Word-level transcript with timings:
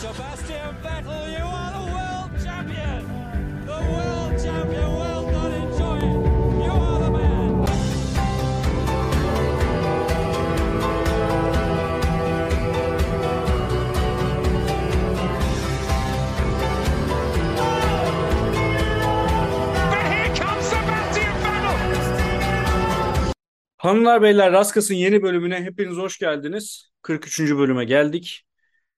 Sebastian 0.00 0.74
Vettel, 0.82 1.30
you 1.30 1.44
are 1.44 1.72
the 1.72 1.84
world 1.92 2.30
champion! 2.44 3.02
The 3.66 3.80
world 3.92 4.44
champion, 4.44 4.90
well 4.96 5.24
done, 5.30 5.52
enjoy 5.52 5.96
it! 5.98 6.64
You 6.64 6.72
are 6.72 6.98
the 7.04 7.10
man! 7.10 7.66
Hanımlar 23.76 24.22
beyler 24.22 24.52
Raskas'ın 24.52 24.94
yeni 24.94 25.22
bölümüne 25.22 25.62
hepiniz 25.62 25.96
hoş 25.96 26.18
geldiniz. 26.18 26.89
43. 27.02 27.58
bölüme 27.58 27.84
geldik. 27.84 28.46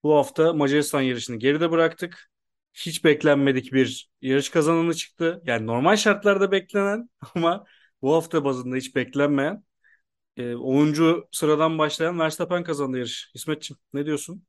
Bu 0.02 0.14
hafta 0.16 0.52
Macaristan 0.52 1.00
yarışını 1.02 1.36
geride 1.36 1.70
bıraktık. 1.70 2.30
Hiç 2.74 3.04
beklenmedik 3.04 3.72
bir 3.72 4.10
yarış 4.22 4.50
kazananı 4.50 4.94
çıktı. 4.94 5.42
Yani 5.46 5.66
normal 5.66 5.96
şartlarda 5.96 6.52
beklenen 6.52 7.10
ama 7.34 7.64
bu 8.02 8.14
hafta 8.14 8.44
bazında 8.44 8.76
hiç 8.76 8.96
beklenmeyen 8.96 9.64
e, 10.36 10.54
10. 10.54 11.26
sıradan 11.32 11.78
başlayan 11.78 12.18
Verstappen 12.20 12.64
kazandı 12.64 12.98
yarış. 12.98 13.30
İsmetciğim 13.34 13.80
ne 13.94 14.06
diyorsun? 14.06 14.44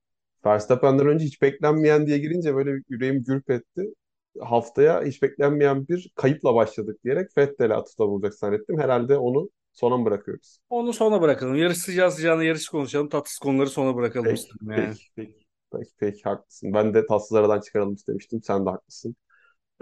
Verstappen'den 0.45 1.08
önce 1.08 1.25
hiç 1.25 1.41
beklenmeyen 1.41 2.08
diye 2.08 2.17
girince 2.17 2.55
böyle 2.55 2.72
yüreğim 2.89 3.23
gürp 3.23 3.49
etti. 3.49 3.94
Haftaya 4.41 5.03
hiç 5.03 5.22
beklenmeyen 5.22 5.88
bir 5.88 6.11
kayıpla 6.16 6.55
başladık 6.55 6.99
diyerek 7.03 7.38
Vettel'e 7.38 7.73
atıfta 7.73 8.08
bulacak 8.08 8.33
zannettim. 8.33 8.80
Herhalde 8.80 9.17
onu 9.17 9.49
sona 9.73 9.98
mı 9.98 10.05
bırakıyoruz? 10.05 10.59
Onu 10.70 10.94
sona 10.94 11.22
bırakalım. 11.22 11.55
Yarış 11.55 11.77
sıcağı 11.77 12.12
sıcağına 12.12 12.44
yarış 12.44 12.70
konuşalım. 12.70 13.09
Tatsız 13.09 13.38
konuları 13.40 13.70
sona 13.70 13.95
bırakalım 13.95 14.34
Peki, 14.34 14.34
istedim 14.34 14.72
yani. 14.72 14.95
peki, 14.95 15.04
peki, 15.16 15.45
peki, 15.72 15.91
peki, 16.00 16.23
haklısın. 16.23 16.73
Ben 16.73 16.94
de 16.94 17.05
tatsız 17.05 17.34
aradan 17.38 17.59
çıkaralım 17.61 17.94
istemiştim. 17.94 18.44
Sen 18.44 18.66
de 18.66 18.70
haklısın. 18.70 19.16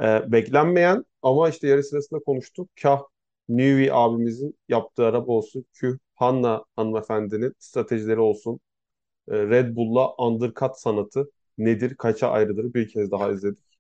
Ee, 0.02 0.34
beklenmeyen 0.34 1.06
ama 1.22 1.50
işte 1.50 1.68
yarış 1.68 1.86
sırasında 1.88 2.20
konuştuk. 2.20 2.70
Kah 2.84 3.02
Newey 3.50 3.90
abimizin 3.94 4.60
yaptığı 4.70 5.06
araba 5.06 5.34
olsun. 5.34 5.66
Küh 5.74 5.98
Hanna 6.16 6.66
hanımefendinin 6.76 7.56
stratejileri 7.60 8.20
olsun. 8.20 8.60
Ee, 9.32 9.38
Red 9.50 9.76
Bull'la 9.76 10.16
undercut 10.16 10.78
sanatı 10.78 11.32
nedir, 11.58 11.96
kaça 11.98 12.30
ayrıdır 12.32 12.74
bir 12.74 12.90
kez 12.90 13.12
daha 13.12 13.32
izledik. 13.32 13.71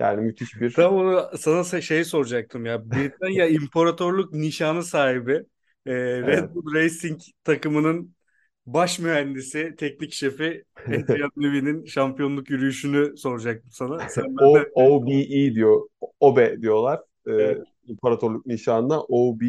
Yani 0.00 0.20
müthiş 0.20 0.60
bir 0.60 0.72
Tam 0.72 0.94
onu 0.94 1.30
sana 1.38 1.80
şey 1.80 2.04
soracaktım 2.04 2.66
ya. 2.66 2.90
Britanya 2.90 3.46
İmparatorluk 3.48 4.32
nişanı 4.34 4.82
sahibi 4.82 5.32
e, 5.86 5.92
Red 5.94 6.28
Evet. 6.28 6.54
Bull 6.54 6.74
Racing 6.74 7.20
takımının 7.44 8.14
baş 8.66 8.98
mühendisi, 8.98 9.74
teknik 9.78 10.12
şefi 10.12 10.64
Adrian 10.86 11.30
Newey'nin 11.36 11.84
şampiyonluk 11.84 12.50
yürüyüşünü 12.50 13.16
soracaktım 13.16 13.70
sana. 13.70 14.08
Sen 14.08 14.24
O, 14.40 14.54
benden 14.54 14.70
OBE 14.74 15.54
diyor. 15.54 15.88
OBE 16.20 16.62
diyorlar. 16.62 17.00
Ee, 17.26 17.32
Evet. 17.32 17.66
İmparatorluk 17.84 18.46
nişanına 18.46 19.02
OBE 19.02 19.46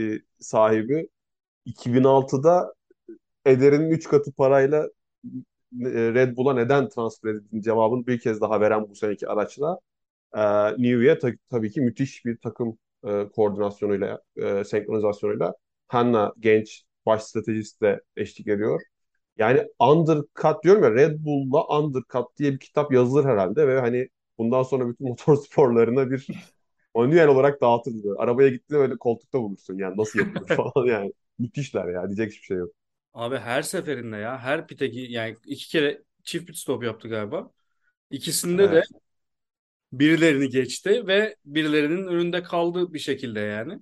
e, 0.00 0.20
sahibi 0.40 1.08
2006'da 1.66 2.74
Eder'in 3.46 3.90
3 3.90 4.08
katı 4.08 4.32
parayla 4.32 4.88
Red 5.80 6.36
Bull'a 6.36 6.54
neden 6.54 6.88
transfer 6.88 7.30
edildiğini 7.30 7.62
cevabını 7.62 8.06
bir 8.06 8.20
kez 8.20 8.40
daha 8.40 8.60
veren 8.60 8.88
bu 8.90 8.94
seneki 8.94 9.28
araçla 9.28 9.78
e, 10.34 10.40
Newey'e 10.82 11.18
ta- 11.18 11.32
tabii 11.50 11.70
ki 11.72 11.80
müthiş 11.80 12.24
bir 12.26 12.36
takım 12.38 12.78
e, 13.04 13.28
koordinasyonuyla, 13.36 14.20
e, 14.36 14.64
senkronizasyonuyla 14.64 15.54
Hanna 15.88 16.34
genç 16.40 16.84
baş 17.06 17.22
stratejist 17.22 17.82
de 17.82 18.00
eşlik 18.16 18.48
ediyor. 18.48 18.82
Yani 19.38 19.66
undercut 19.80 20.64
diyorum 20.64 20.82
ya 20.84 20.92
Red 20.94 21.24
Bull'la 21.24 21.68
undercut 21.80 22.36
diye 22.38 22.52
bir 22.52 22.58
kitap 22.58 22.92
yazılır 22.92 23.24
herhalde 23.24 23.68
ve 23.68 23.80
hani 23.80 24.08
bundan 24.38 24.62
sonra 24.62 24.88
bütün 24.88 25.08
motor 25.08 25.36
sporlarına 25.36 26.10
bir 26.10 26.28
manuel 26.94 27.28
olarak 27.28 27.60
dağıtılır. 27.60 28.16
Arabaya 28.18 28.48
gittiğinde 28.48 28.82
böyle 28.82 28.96
koltukta 28.98 29.40
bulursun 29.42 29.78
yani 29.78 29.96
nasıl 29.96 30.18
yapılır 30.18 30.48
falan 30.56 30.86
yani. 30.86 31.12
Müthişler 31.38 31.88
ya 31.88 32.06
diyecek 32.08 32.32
hiçbir 32.32 32.44
şey 32.46 32.56
yok. 32.56 32.70
Abi 33.14 33.36
her 33.38 33.62
seferinde 33.62 34.16
ya 34.16 34.38
her 34.38 34.66
pite 34.66 34.86
gi- 34.86 35.10
yani 35.12 35.36
iki 35.46 35.68
kere 35.68 36.02
çift 36.24 36.46
pit 36.46 36.56
stop 36.56 36.84
yaptı 36.84 37.08
galiba. 37.08 37.50
İkisinde 38.10 38.72
de 38.72 38.82
Evet. 38.82 38.88
birilerini 39.92 40.48
geçti 40.48 41.06
ve 41.06 41.36
birilerinin 41.44 42.06
önünde 42.06 42.42
kaldı 42.42 42.94
bir 42.94 42.98
şekilde 42.98 43.40
yani. 43.40 43.78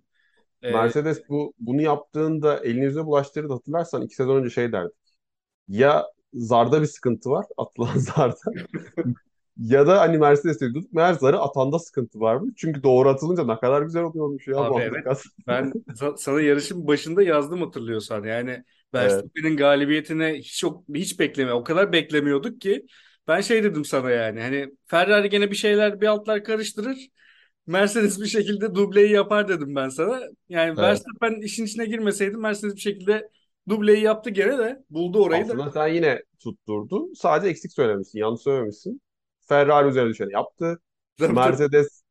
E, 0.65 0.69
Mercedes 0.69 1.29
bu 1.29 1.55
bunu 1.59 1.83
yaptığında 1.83 2.59
elini 2.65 2.85
yüzüne 2.85 3.07
bulaştırdı 3.07 3.53
hatırlarsan 3.53 4.03
iki 4.03 4.15
sezon 4.15 4.37
önce 4.37 4.51
şey 4.51 4.73
derdik. 4.73 4.97
Ya 5.69 6.07
zarda 6.35 6.83
bir 6.83 6.87
sıkıntı 6.87 7.31
var 7.31 7.47
atılan 7.59 7.99
zarda 7.99 8.57
ya 9.59 9.87
da 9.87 10.01
hani 10.01 10.19
Mercedes 10.19 10.61
diyorduk 10.61 10.93
meğer 10.93 11.13
zarı 11.15 11.39
atanda 11.41 11.79
sıkıntı 11.79 12.21
varmış. 12.21 12.55
Çünkü 12.57 12.83
doğru 12.83 13.09
atılınca 13.09 13.45
ne 13.45 13.59
kadar 13.59 13.83
güzel 13.83 14.03
oluyormuş 14.03 14.47
ya 14.49 14.57
Abi 14.57 14.81
evet 14.81 15.27
ben 15.47 15.79
sa- 15.95 16.17
sana 16.19 16.41
yarışın 16.41 16.87
başında 16.87 17.23
yazdım 17.23 17.61
hatırlıyorsan 17.63 18.25
yani 18.25 18.65
Evet. 18.95 19.05
Verstappen'in 19.13 19.57
galibiyetine 19.57 20.35
hiç 20.39 20.59
çok 20.59 20.85
hiç 20.95 21.21
bekleme 21.21 21.53
o 21.53 21.65
kadar 21.65 21.93
beklemiyorduk 21.93 22.61
ki 22.61 22.87
ben 23.29 23.41
şey 23.41 23.65
dedim 23.65 23.85
sana 23.85 24.11
yani 24.11 24.41
hani 24.41 24.71
Ferrari 24.87 25.31
gene 25.31 25.51
bir 25.51 25.57
şeyler 25.57 26.01
bir 26.01 26.07
altlar 26.07 26.45
karıştırır 26.45 27.09
Mercedes 27.67 28.21
bir 28.21 28.27
şekilde 28.27 28.75
dubleyi 28.75 29.13
yapar 29.13 29.49
dedim 29.49 29.75
ben 29.77 29.89
sana 29.89 30.21
yani 30.49 30.69
Evet. 30.69 30.79
Verstappen 30.79 31.41
işin 31.41 31.65
içine 31.65 31.87
girmeseydi 31.87 32.37
Mercedes 32.37 32.75
bir 32.75 32.81
şekilde 32.81 33.29
dubleyi 33.69 34.03
yaptı 34.03 34.31
gene 34.31 34.59
de 34.59 34.85
buldu 34.91 35.23
orayı 35.23 35.49
da 35.49 35.53
Aslında 35.53 35.71
sen 35.71 35.89
yine 35.89 36.23
tutturdun. 36.41 37.13
Sadece 37.15 37.51
eksik 37.51 37.73
söylemişsin. 37.73 38.19
Yanlış 38.19 38.43
söylememişsin. 38.43 39.01
Ferrari 39.49 39.89
üzerine 39.89 40.11
düşeni 40.11 40.33
yaptı. 40.33 40.81
Mercedes 41.21 42.03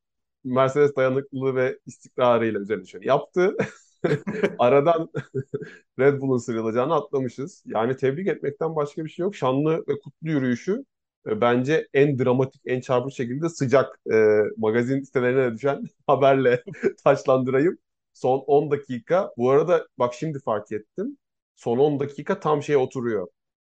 Mercedes 0.44 0.96
dayanıklılığı 0.96 1.56
ve 1.56 1.80
istikrarıyla 1.86 2.60
üzerine 2.60 2.84
düşeni 2.84 3.08
yaptı. 3.08 3.58
Aradan 4.59 5.09
Red 6.00 6.22
Bull'un 6.22 6.38
sıyrılacağını 6.38 6.94
atlamışız. 6.96 7.63
Yani 7.66 7.96
tebrik 7.96 8.28
etmekten 8.28 8.75
başka 8.75 9.06
bir 9.06 9.09
şey 9.09 9.24
yok. 9.24 9.35
Şanlı 9.35 9.78
ve 9.88 10.00
kutlu 10.00 10.30
yürüyüşü 10.30 10.85
e, 11.28 11.41
bence 11.41 11.88
en 11.94 12.19
dramatik, 12.19 12.62
en 12.66 12.81
çarpıcı 12.81 13.16
şekilde 13.16 13.50
sıcak 13.50 14.00
e, 14.13 14.41
magazin 14.57 15.03
sitelerine 15.03 15.53
düşen 15.56 15.84
haberle 16.07 16.63
taçlandırayım. 17.03 17.78
Son 18.13 18.40
10 18.47 18.72
dakika. 18.72 19.34
Bu 19.38 19.50
arada 19.52 19.88
bak 20.00 20.13
şimdi 20.13 20.40
fark 20.40 20.72
ettim. 20.72 21.18
Son 21.56 21.78
10 21.78 22.00
dakika 22.00 22.40
tam 22.40 22.63
şeye 22.63 22.78
oturuyor. 22.78 23.28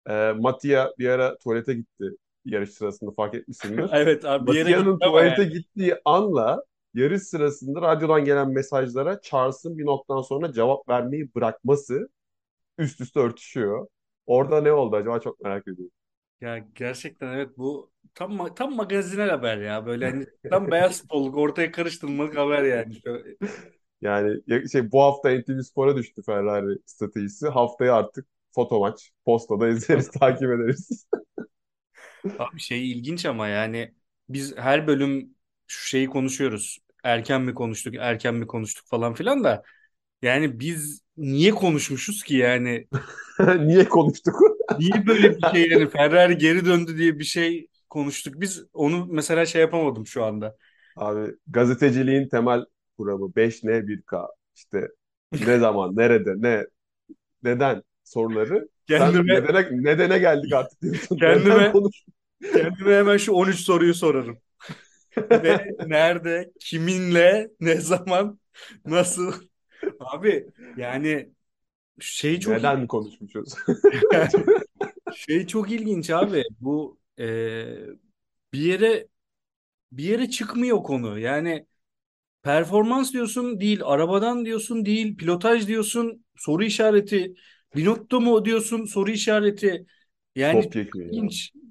E, 0.09 0.31
Mattia 0.31 0.89
bir 0.99 1.09
ara 1.09 1.37
tuvalete 1.37 1.73
gitti 1.73 2.05
yarış 2.45 2.69
sırasında 2.69 3.11
fark 3.11 3.35
etmişsindir. 3.35 3.89
evet 3.91 4.25
abi 4.25 4.51
ama 5.01 5.11
tuvalete 5.11 5.41
yani. 5.41 5.53
gittiği 5.53 5.95
anla 6.05 6.63
yarış 6.93 7.23
sırasında 7.23 7.81
radyodan 7.81 8.25
gelen 8.25 8.49
mesajlara 8.49 9.21
Charles'ın 9.21 9.77
bir 9.77 9.85
noktadan 9.85 10.21
sonra 10.21 10.53
cevap 10.53 10.89
vermeyi 10.89 11.35
bırakması 11.35 12.09
üst 12.77 13.01
üste 13.01 13.21
örtüşüyor. 13.21 13.87
Orada 14.27 14.61
ne 14.61 14.73
oldu 14.73 14.95
acaba 14.95 15.19
çok 15.19 15.41
merak 15.41 15.69
ediyorum. 15.69 15.93
Ya 16.41 16.57
gerçekten 16.75 17.27
evet 17.33 17.57
bu 17.57 17.91
tam 18.15 18.53
tam 18.55 18.75
magazinel 18.75 19.29
haber 19.29 19.57
ya 19.57 19.85
böyle 19.85 20.05
hani 20.05 20.25
tam 20.49 20.71
beyaz 20.71 21.01
futbolluk 21.01 21.37
ortaya 21.37 21.71
karıştırılmalık 21.71 22.37
haber 22.37 22.63
yani. 22.63 22.93
Yani 24.01 24.41
ya- 24.47 24.67
şey 24.67 24.91
bu 24.91 25.01
hafta 25.01 25.29
NTV 25.29 25.61
Spor'a 25.63 25.95
düştü 25.97 26.21
Ferrari 26.25 26.77
stratejisi. 26.85 27.47
Haftaya 27.47 27.95
artık 27.95 28.27
foto 28.51 28.79
maç. 28.79 29.11
Postada 29.25 29.67
izleriz, 29.69 30.11
takip 30.19 30.43
ederiz. 30.51 31.07
Abi 32.37 32.59
şey 32.59 32.91
ilginç 32.91 33.25
ama 33.25 33.47
yani 33.47 33.95
biz 34.29 34.57
her 34.57 34.87
bölüm 34.87 35.35
şu 35.67 35.87
şeyi 35.87 36.07
konuşuyoruz. 36.07 36.79
Erken 37.03 37.41
mi 37.41 37.53
konuştuk, 37.53 37.95
erken 37.99 38.35
mi 38.35 38.47
konuştuk 38.47 38.87
falan 38.87 39.13
filan 39.13 39.43
da 39.43 39.63
yani 40.21 40.59
biz 40.59 41.01
niye 41.17 41.51
konuşmuşuz 41.51 42.23
ki 42.23 42.35
yani? 42.35 42.87
Niye 43.59 43.89
konuştuk? 43.89 44.35
Niye 44.79 45.07
böyle 45.07 45.37
bir 45.37 45.49
şey 45.51 45.69
yani 45.69 45.89
Ferrari 45.89 46.37
geri 46.37 46.65
döndü 46.65 46.97
diye 46.97 47.19
bir 47.19 47.23
şey 47.23 47.67
konuştuk. 47.89 48.41
Biz 48.41 48.63
onu 48.73 49.05
mesela 49.09 49.45
şey 49.45 49.61
yapamadım 49.61 50.07
şu 50.07 50.23
anda. 50.23 50.57
Abi 50.95 51.35
gazeteciliğin 51.47 52.27
temel 52.29 52.65
kuramı 52.97 53.35
5N 53.35 53.87
1K. 53.87 54.27
İşte 54.55 54.87
ne 55.39 55.59
zaman, 55.59 55.95
nerede, 55.95 56.33
ne, 56.37 56.65
neden 57.43 57.83
soruları 58.03 58.69
sen 58.87 59.13
Kendime 59.13 59.23
nedene, 59.27 59.67
nedene 59.71 60.19
geldik 60.19 60.53
artık 60.53 60.81
diyorsun. 60.81 61.19
Kendime- 61.19 61.77
kendime 62.53 62.95
hemen 62.95 63.17
şu 63.17 63.33
13 63.33 63.59
soruyu 63.59 63.93
sorarım. 63.93 64.39
Ne, 65.31 65.67
nerede, 65.87 66.51
kiminle, 66.59 67.49
ne 67.59 67.75
zaman, 67.75 68.39
nasıl? 68.85 69.33
Abi 69.99 70.47
yani 70.77 71.29
şey 71.99 72.39
çok 72.39 72.53
Neden 72.53 72.87
konuşmuşuz? 72.87 73.53
şey 75.15 75.47
çok 75.47 75.71
ilginç 75.71 76.09
abi. 76.09 76.43
Bu 76.59 76.97
e, 77.19 77.25
bir 78.53 78.59
yere 78.59 79.07
bir 79.91 80.03
yere 80.03 80.29
çıkmıyor 80.29 80.83
konu. 80.83 81.19
Yani 81.19 81.67
performans 82.43 83.13
diyorsun 83.13 83.61
değil, 83.61 83.81
arabadan 83.85 84.45
diyorsun 84.45 84.85
değil, 84.85 85.17
pilotaj 85.17 85.67
diyorsun 85.67 86.25
soru 86.37 86.63
işareti, 86.63 87.35
Binotto 87.75 88.21
mu 88.21 88.45
diyorsun 88.45 88.85
soru 88.85 89.11
işareti. 89.11 89.85
Yani 90.35 90.71
ya. 90.75 90.85
ilginç. 91.11 91.51
Ya 91.55 91.62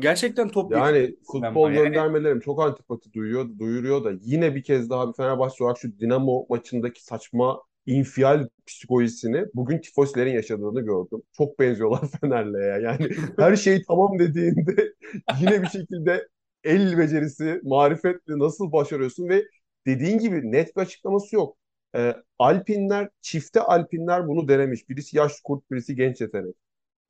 Gerçekten 0.00 0.48
topyekun 0.48 0.86
Yani 0.86 1.16
futbol. 1.32 1.70
Yani 1.70 1.84
göndermelerim 1.84 2.40
çok 2.40 2.62
antipati 2.62 3.12
duyuyor, 3.12 3.58
duyuruyor 3.58 4.04
da 4.04 4.12
yine 4.20 4.54
bir 4.54 4.62
kez 4.62 4.90
daha 4.90 5.08
bir 5.08 5.12
Fenerbahçe 5.12 5.64
olarak 5.64 5.78
şu 5.78 5.98
Dinamo 5.98 6.46
maçındaki 6.48 7.04
saçma 7.04 7.62
infial 7.86 8.48
psikolojisini 8.66 9.44
bugün 9.54 9.78
tifosilerin 9.78 10.32
yaşadığını 10.32 10.80
gördüm. 10.80 11.22
Çok 11.32 11.58
benziyorlar 11.58 12.00
Fener'le 12.20 12.54
ya. 12.66 12.78
Yani 12.78 13.08
her 13.38 13.56
şey 13.56 13.82
tamam 13.88 14.18
dediğinde 14.18 14.94
yine 15.40 15.62
bir 15.62 15.66
şekilde 15.68 16.28
el 16.64 16.98
becerisi, 16.98 17.60
marifetle 17.64 18.38
nasıl 18.38 18.72
başarıyorsun 18.72 19.28
ve 19.28 19.44
dediğin 19.86 20.18
gibi 20.18 20.52
net 20.52 20.76
bir 20.76 20.82
açıklaması 20.82 21.36
yok. 21.36 21.56
Ee, 21.96 22.14
Alpinler, 22.38 23.08
çifte 23.20 23.60
Alpinler 23.60 24.28
bunu 24.28 24.48
denemiş. 24.48 24.88
Birisi 24.88 25.16
yaş 25.16 25.32
kurt, 25.44 25.70
birisi 25.70 25.96
genç 25.96 26.20
yetenek. 26.20 26.54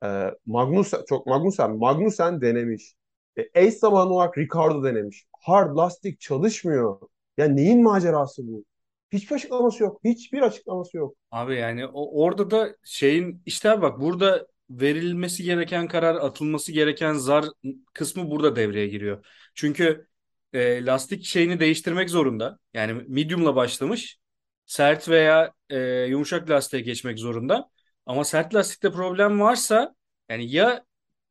Ee, 0.03 0.31
Magnussen, 0.45 0.99
çok 1.09 1.27
Magnussen, 1.27 1.77
Magnussen 1.77 2.41
denemiş. 2.41 2.93
E, 3.37 3.49
eş 3.53 3.73
zamanlı 3.73 4.13
olarak 4.13 4.37
Ricardo 4.37 4.83
denemiş. 4.83 5.25
Hard 5.39 5.77
lastik 5.77 6.19
çalışmıyor. 6.19 6.99
Ya 7.37 7.45
neyin 7.47 7.83
macerası 7.83 8.47
bu? 8.47 8.63
Hiçbir 9.11 9.35
açıklaması 9.35 9.83
yok. 9.83 9.99
Hiçbir 10.03 10.41
açıklaması 10.41 10.97
yok. 10.97 11.15
abi 11.31 11.55
yani 11.55 11.85
o, 11.87 12.23
orada 12.23 12.51
da 12.51 12.75
şeyin 12.83 13.41
işte 13.45 13.81
bak 13.81 13.99
burada 13.99 14.47
verilmesi 14.69 15.43
gereken 15.43 15.87
karar 15.87 16.15
atılması 16.15 16.71
gereken 16.71 17.13
zar 17.13 17.45
kısmı 17.93 18.31
burada 18.31 18.55
devreye 18.55 18.87
giriyor. 18.87 19.25
Çünkü 19.55 20.07
e, 20.53 20.85
lastik 20.85 21.23
şeyini 21.25 21.59
değiştirmek 21.59 22.09
zorunda. 22.09 22.59
Yani 22.73 23.03
medium'la 23.07 23.55
başlamış. 23.55 24.17
Sert 24.65 25.09
veya 25.09 25.53
e, 25.69 25.79
yumuşak 26.09 26.49
lastiğe 26.49 26.81
geçmek 26.83 27.19
zorunda. 27.19 27.69
Ama 28.05 28.23
sert 28.23 28.55
lastikte 28.55 28.91
problem 28.91 29.39
varsa 29.39 29.95
yani 30.29 30.51
ya 30.51 30.83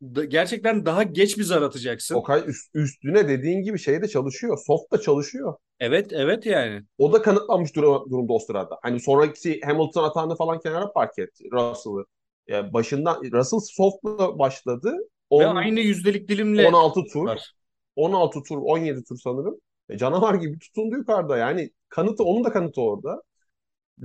da- 0.03 0.25
gerçekten 0.25 0.87
daha 0.87 1.03
geç 1.03 1.39
bir 1.39 1.43
zar 1.43 1.63
atacaksın. 1.63 2.15
Okay 2.15 2.41
üst- 2.47 2.71
üstüne 2.75 3.29
dediğin 3.29 3.63
gibi 3.63 3.79
şey 3.79 4.03
de 4.03 4.09
çalışıyor. 4.09 4.59
Soft 4.67 4.93
da 4.93 5.01
çalışıyor. 5.01 5.55
Evet 5.81 6.13
evet 6.13 6.47
yani. 6.47 6.83
O 6.99 7.13
da 7.13 7.23
kanıtlanmış 7.23 7.77
dur- 7.77 8.11
durumda 8.11 8.33
o 8.33 8.39
sırada. 8.39 8.79
Hani 8.83 9.01
sonraki 9.01 9.61
Hamilton 9.65 10.05
atağını 10.05 10.37
falan 10.37 10.61
kenara 10.61 10.93
park 10.93 11.19
etti 11.19 11.45
Russell'ı. 11.53 12.05
Yani 12.49 12.73
başından 12.73 13.23
Russell 13.33 13.61
soft'la 13.61 14.39
başladı. 14.39 14.97
Ve 15.33 15.47
10, 15.47 15.57
aynı 15.57 15.81
yüzdelik 15.81 16.29
dilimle 16.29 16.67
16 16.69 17.05
tur. 17.13 17.27
var. 17.27 17.53
16 17.97 18.43
tur, 18.43 18.59
17 18.59 19.05
tur 19.05 19.19
sanırım. 19.25 19.61
E, 19.89 19.99
canavar 19.99 20.35
gibi 20.35 20.59
tutundu 20.59 20.97
yukarıda. 20.97 21.37
Yani 21.39 21.71
kanıtı, 21.89 22.25
onun 22.25 22.45
da 22.45 22.53
kanıtı 22.53 22.81
orada. 22.81 23.23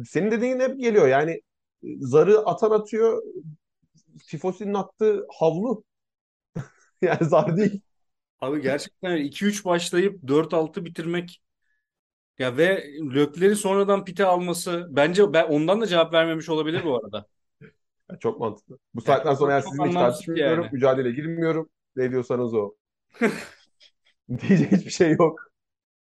Senin 0.06 0.32
dediğin 0.32 0.60
hep 0.60 0.80
geliyor. 0.80 1.08
Yani 1.08 1.42
zarı 2.00 2.40
atan 2.40 2.72
atıyor. 2.72 3.24
Tifosi'nin 4.28 4.74
attığı 4.74 5.28
havlu. 5.40 5.84
Yani 7.02 7.26
zar 7.26 7.58
değil. 7.58 7.82
Abi 8.42 8.62
gerçekten 8.62 9.18
2-3 9.18 9.66
başlayıp 9.66 10.24
4-6 10.28 10.86
bitirmek 10.86 11.42
ya 12.40 12.58
ve 12.58 12.86
Lökler'i 13.16 13.56
sonradan 13.56 14.06
pite 14.06 14.26
alması 14.26 14.88
bence 14.90 15.34
ben 15.34 15.48
ondan 15.48 15.82
da 15.82 15.88
cevap 15.88 16.14
vermemiş 16.14 16.50
olabilir 16.50 16.82
bu 16.86 16.98
arada. 16.98 17.26
Yani 18.10 18.20
çok 18.20 18.40
mantıklı. 18.40 18.80
Bu 18.94 19.02
saatten 19.02 19.34
sonra 19.34 19.62
çok 19.62 19.70
sizinle 19.70 19.88
hiç 19.88 19.94
tartışmıyorum. 19.94 20.64
yani. 20.64 20.74
Mücadeleye 20.74 21.16
girmiyorum. 21.16 21.70
Ne 21.96 22.12
diyorsanız 22.12 22.54
o. 22.54 22.76
Diyecek 24.30 24.72
hiçbir 24.72 24.92
şey 24.92 25.12
yok. 25.12 25.40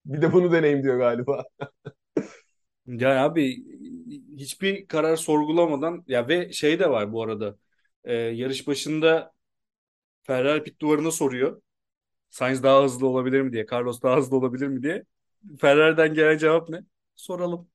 Bir 0.06 0.21
de 0.21 0.33
bunu 0.33 0.51
deneyim 0.51 0.83
diyor 0.83 0.98
galiba. 0.98 1.44
Yani 2.88 3.19
abi 3.19 3.63
hiçbir 4.38 4.88
karar 4.88 5.16
sorgulamadan 5.16 6.04
ya 6.07 6.28
ve 6.28 6.54
şey 6.54 6.80
de 6.80 6.90
var 6.90 7.12
bu 7.13 7.24
arada. 7.24 7.57
Ee, 8.04 8.13
yarış 8.16 8.68
başında 8.68 9.34
Ferrari 10.24 10.63
pit 10.63 10.81
duvarına 10.81 11.12
soruyor. 11.12 11.62
Sainz 12.30 12.63
daha 12.63 12.84
hızlı 12.84 13.07
olabilir 13.07 13.42
mi 13.42 13.54
diye, 13.54 13.66
Carlos 13.72 14.02
daha 14.04 14.18
hızlı 14.18 14.38
olabilir 14.38 14.68
mi 14.68 14.84
diye. 14.84 15.06
Ferrari'den 15.60 16.13
gelen 16.13 16.38
cevap 16.38 16.69
ne? 16.69 16.80
Soralım. 17.16 17.69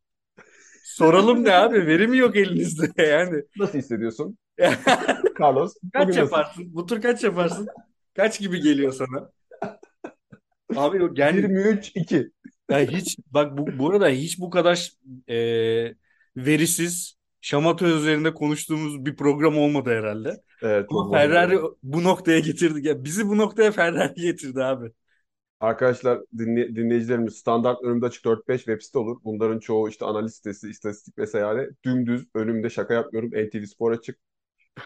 Soralım 0.82 1.44
ne 1.44 1.52
abi? 1.52 1.86
Veri 1.86 2.06
mi 2.08 2.18
yok 2.18 2.36
elinizde 2.36 3.02
yani? 3.02 3.42
Nasıl 3.56 3.78
hissediyorsun? 3.78 4.38
Carlos, 5.40 5.74
Kaç 5.92 6.08
bugün 6.08 6.16
nasıl? 6.16 6.40
yaparsın? 6.40 6.74
Bu 6.74 6.86
tur 6.86 7.02
kaç 7.02 7.24
yaparsın? 7.24 7.68
Kaç 8.14 8.40
gibi 8.40 8.60
geliyor 8.60 8.92
sana? 8.92 9.32
Abi 10.74 11.02
o 11.04 11.10
yani 11.16 11.40
23-2. 11.40 12.30
ya 12.70 12.80
hiç 12.80 13.18
bak 13.26 13.58
bu 13.58 13.78
burada 13.78 14.08
hiç 14.08 14.40
bu 14.40 14.50
kadar 14.50 14.90
e, 15.28 15.94
verisiz 16.36 17.14
şamata 17.40 17.86
üzerinde 17.88 18.34
konuştuğumuz 18.34 19.04
bir 19.06 19.16
program 19.16 19.58
olmadı 19.58 19.90
herhalde. 19.90 20.42
Evet, 20.62 20.86
Ama 20.90 21.18
Ferrari 21.18 21.58
bu 21.82 22.04
noktaya 22.04 22.38
getirdi. 22.40 22.88
Ya 22.88 23.04
bizi 23.04 23.28
bu 23.28 23.38
noktaya 23.38 23.72
Ferrari 23.72 24.14
getirdi 24.14 24.64
abi. 24.64 24.92
Arkadaşlar 25.60 26.18
dinley- 26.38 26.76
dinleyicilerimiz 26.76 27.34
standart 27.36 27.82
önümde 27.84 28.06
açık 28.06 28.24
4-5 28.24 28.58
web 28.64 28.80
site 28.82 28.98
olur. 28.98 29.20
Bunların 29.24 29.58
çoğu 29.58 29.88
işte 29.88 30.04
analiz 30.04 30.34
sitesi, 30.34 30.70
istatistik 30.70 31.18
vesaire. 31.18 31.70
Dümdüz 31.84 32.26
önümde 32.34 32.70
şaka 32.70 32.94
yapmıyorum. 32.94 33.30
NTV 33.30 33.64
Spor 33.66 33.92
açık. 33.92 34.18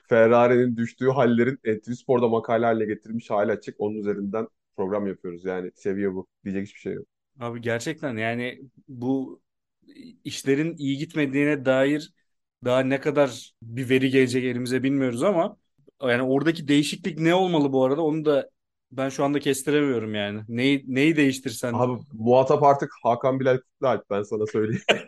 Ferrari'nin 0.08 0.76
düştüğü 0.76 1.08
hallerin 1.10 1.58
NTV 1.64 1.92
Spor'da 1.92 2.28
makale 2.28 2.66
haline 2.66 2.86
getirmiş 2.86 3.30
hali 3.30 3.52
açık. 3.52 3.76
Onun 3.78 3.96
üzerinden 3.98 4.48
program 4.76 5.06
yapıyoruz. 5.06 5.44
Yani 5.44 5.72
seviye 5.74 6.14
bu. 6.14 6.26
Diyecek 6.44 6.66
hiçbir 6.66 6.80
şey 6.80 6.92
yok. 6.94 7.06
Abi 7.40 7.60
gerçekten 7.60 8.16
yani 8.16 8.60
bu 8.88 9.42
işlerin 10.24 10.76
iyi 10.76 10.98
gitmediğine 10.98 11.64
dair 11.64 12.12
daha 12.64 12.80
ne 12.80 13.00
kadar 13.00 13.52
bir 13.62 13.88
veri 13.88 14.10
gelecek 14.10 14.44
elimize 14.44 14.82
bilmiyoruz 14.82 15.22
ama 15.22 15.56
yani 16.02 16.22
oradaki 16.22 16.68
değişiklik 16.68 17.18
ne 17.18 17.34
olmalı 17.34 17.72
bu 17.72 17.84
arada 17.84 18.02
onu 18.02 18.24
da 18.24 18.50
ben 18.92 19.08
şu 19.08 19.24
anda 19.24 19.40
kestiremiyorum 19.40 20.14
yani. 20.14 20.42
Neyi, 20.48 20.84
neyi 20.86 21.16
değiştirsen 21.16 21.72
Abi 21.72 22.02
muhatap 22.12 22.62
artık 22.62 22.90
Hakan 23.02 23.40
Bilal 23.40 23.58
Kutlualp 23.58 24.10
ben 24.10 24.22
sana 24.22 24.46
söyleyeyim. 24.46 24.82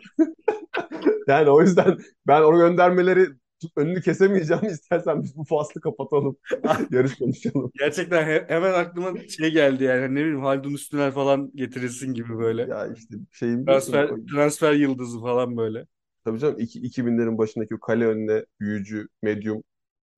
Yani 1.27 1.49
o 1.49 1.61
yüzden 1.61 1.97
ben 2.27 2.41
onu 2.41 2.57
göndermeleri 2.57 3.27
önünü 3.75 4.01
kesemeyeceğim. 4.01 4.65
İstersen 4.71 5.23
biz 5.23 5.37
bu 5.37 5.43
faslı 5.43 5.81
kapatalım. 5.81 6.37
Yarış 6.91 7.15
konuşalım. 7.17 7.71
gerçekten 7.79 8.27
he- 8.27 8.45
hemen 8.47 8.73
aklıma 8.73 9.27
şey 9.27 9.51
geldi 9.51 9.83
yani 9.83 10.15
ne 10.15 10.19
bileyim 10.19 10.41
Haldun 10.43 10.73
Üstüner 10.73 11.11
falan 11.11 11.51
getirilsin 11.55 12.13
gibi 12.13 12.37
böyle. 12.39 12.69
Ya 12.69 12.87
işte 12.93 13.15
şeyin 13.31 13.67
Transfer 13.67 14.09
transfer 14.31 14.73
yıldızı 14.73 15.21
falan 15.21 15.57
böyle. 15.57 15.87
tabii 16.25 16.39
canım 16.39 16.59
iki- 16.59 16.79
2000'lerin 16.79 17.37
başındaki 17.37 17.75
o 17.75 17.79
kale 17.79 18.05
önüne 18.07 18.45
büyücü, 18.59 19.07
medyum 19.21 19.63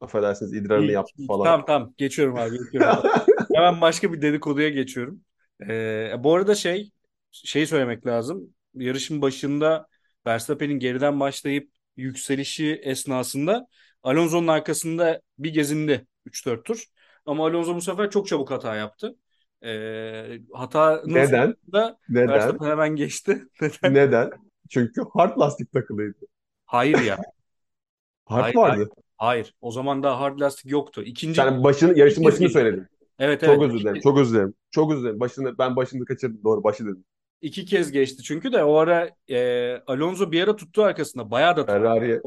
affedersiniz 0.01 0.53
idrarını 0.53 0.91
yaptı 0.91 1.23
falan. 1.27 1.43
Tamam 1.43 1.65
tamam 1.65 1.93
geçiyorum 1.97 2.37
abi 2.37 2.57
geçiyorum. 2.57 2.89
abi. 2.91 3.07
Hemen 3.53 3.81
başka 3.81 4.13
bir 4.13 4.21
dedikoduya 4.21 4.69
geçiyorum. 4.69 5.21
Ee, 5.69 6.11
bu 6.19 6.33
arada 6.35 6.55
şey 6.55 6.91
şey 7.31 7.65
söylemek 7.67 8.05
lazım. 8.07 8.53
Yarışın 8.75 9.21
başında 9.21 9.87
Verstappen'in 10.27 10.79
geriden 10.79 11.19
başlayıp 11.19 11.71
yükselişi 11.97 12.81
esnasında 12.83 13.67
Alonso'nun 14.03 14.47
arkasında 14.47 15.21
bir 15.39 15.53
gezindi 15.53 16.07
3-4 16.25 16.65
tur. 16.65 16.83
Ama 17.25 17.47
Alonso 17.47 17.75
bu 17.75 17.81
sefer 17.81 18.09
çok 18.09 18.27
çabuk 18.27 18.51
hata 18.51 18.75
yaptı. 18.75 19.15
Ee, 19.63 20.39
hatanın 20.53 21.13
Neden? 21.13 21.55
sonunda 21.71 21.97
Neden? 22.09 22.27
Verstappen 22.27 22.69
hemen 22.69 22.95
geçti. 22.95 23.43
Neden? 23.61 23.93
Neden? 23.93 24.29
Çünkü 24.69 25.01
hard 25.13 25.39
lastik 25.39 25.71
takılıydı. 25.71 26.17
Hayır 26.65 26.99
ya. 26.99 27.17
Hard 28.25 28.43
Hayır, 28.43 28.55
vardı. 28.55 28.89
Hayır. 29.17 29.55
O 29.61 29.71
zaman 29.71 30.03
daha 30.03 30.19
hard 30.19 30.39
lastik 30.39 30.71
yoktu. 30.71 31.03
İkinci 31.05 31.35
Sen 31.35 31.63
başını, 31.63 31.99
yarışın 31.99 32.25
başını 32.25 32.49
söyledin. 32.49 32.87
evet 33.19 33.41
Çok 33.41 33.49
evet. 33.49 33.61
özür 33.61 33.79
dilerim. 33.79 34.01
Çok 34.01 34.17
özür 34.17 34.33
dilerim. 34.33 34.53
Çok 34.71 34.91
özür 34.91 35.03
dilerim. 35.03 35.19
Başını, 35.19 35.57
ben 35.57 35.75
başını 35.75 36.05
kaçırdım. 36.05 36.43
Doğru 36.43 36.63
başı 36.63 36.83
dedim. 36.85 37.05
İki 37.41 37.65
kez 37.65 37.91
geçti 37.91 38.23
çünkü 38.23 38.53
de 38.53 38.63
o 38.63 38.75
ara 38.75 39.09
e, 39.29 39.81
Alonso 39.87 40.31
bir 40.31 40.43
ara 40.43 40.55
tuttu 40.55 40.83
arkasında. 40.83 41.31
Bayağı 41.31 41.57
da. 41.57 41.65
Ferrari'ye 41.65 42.21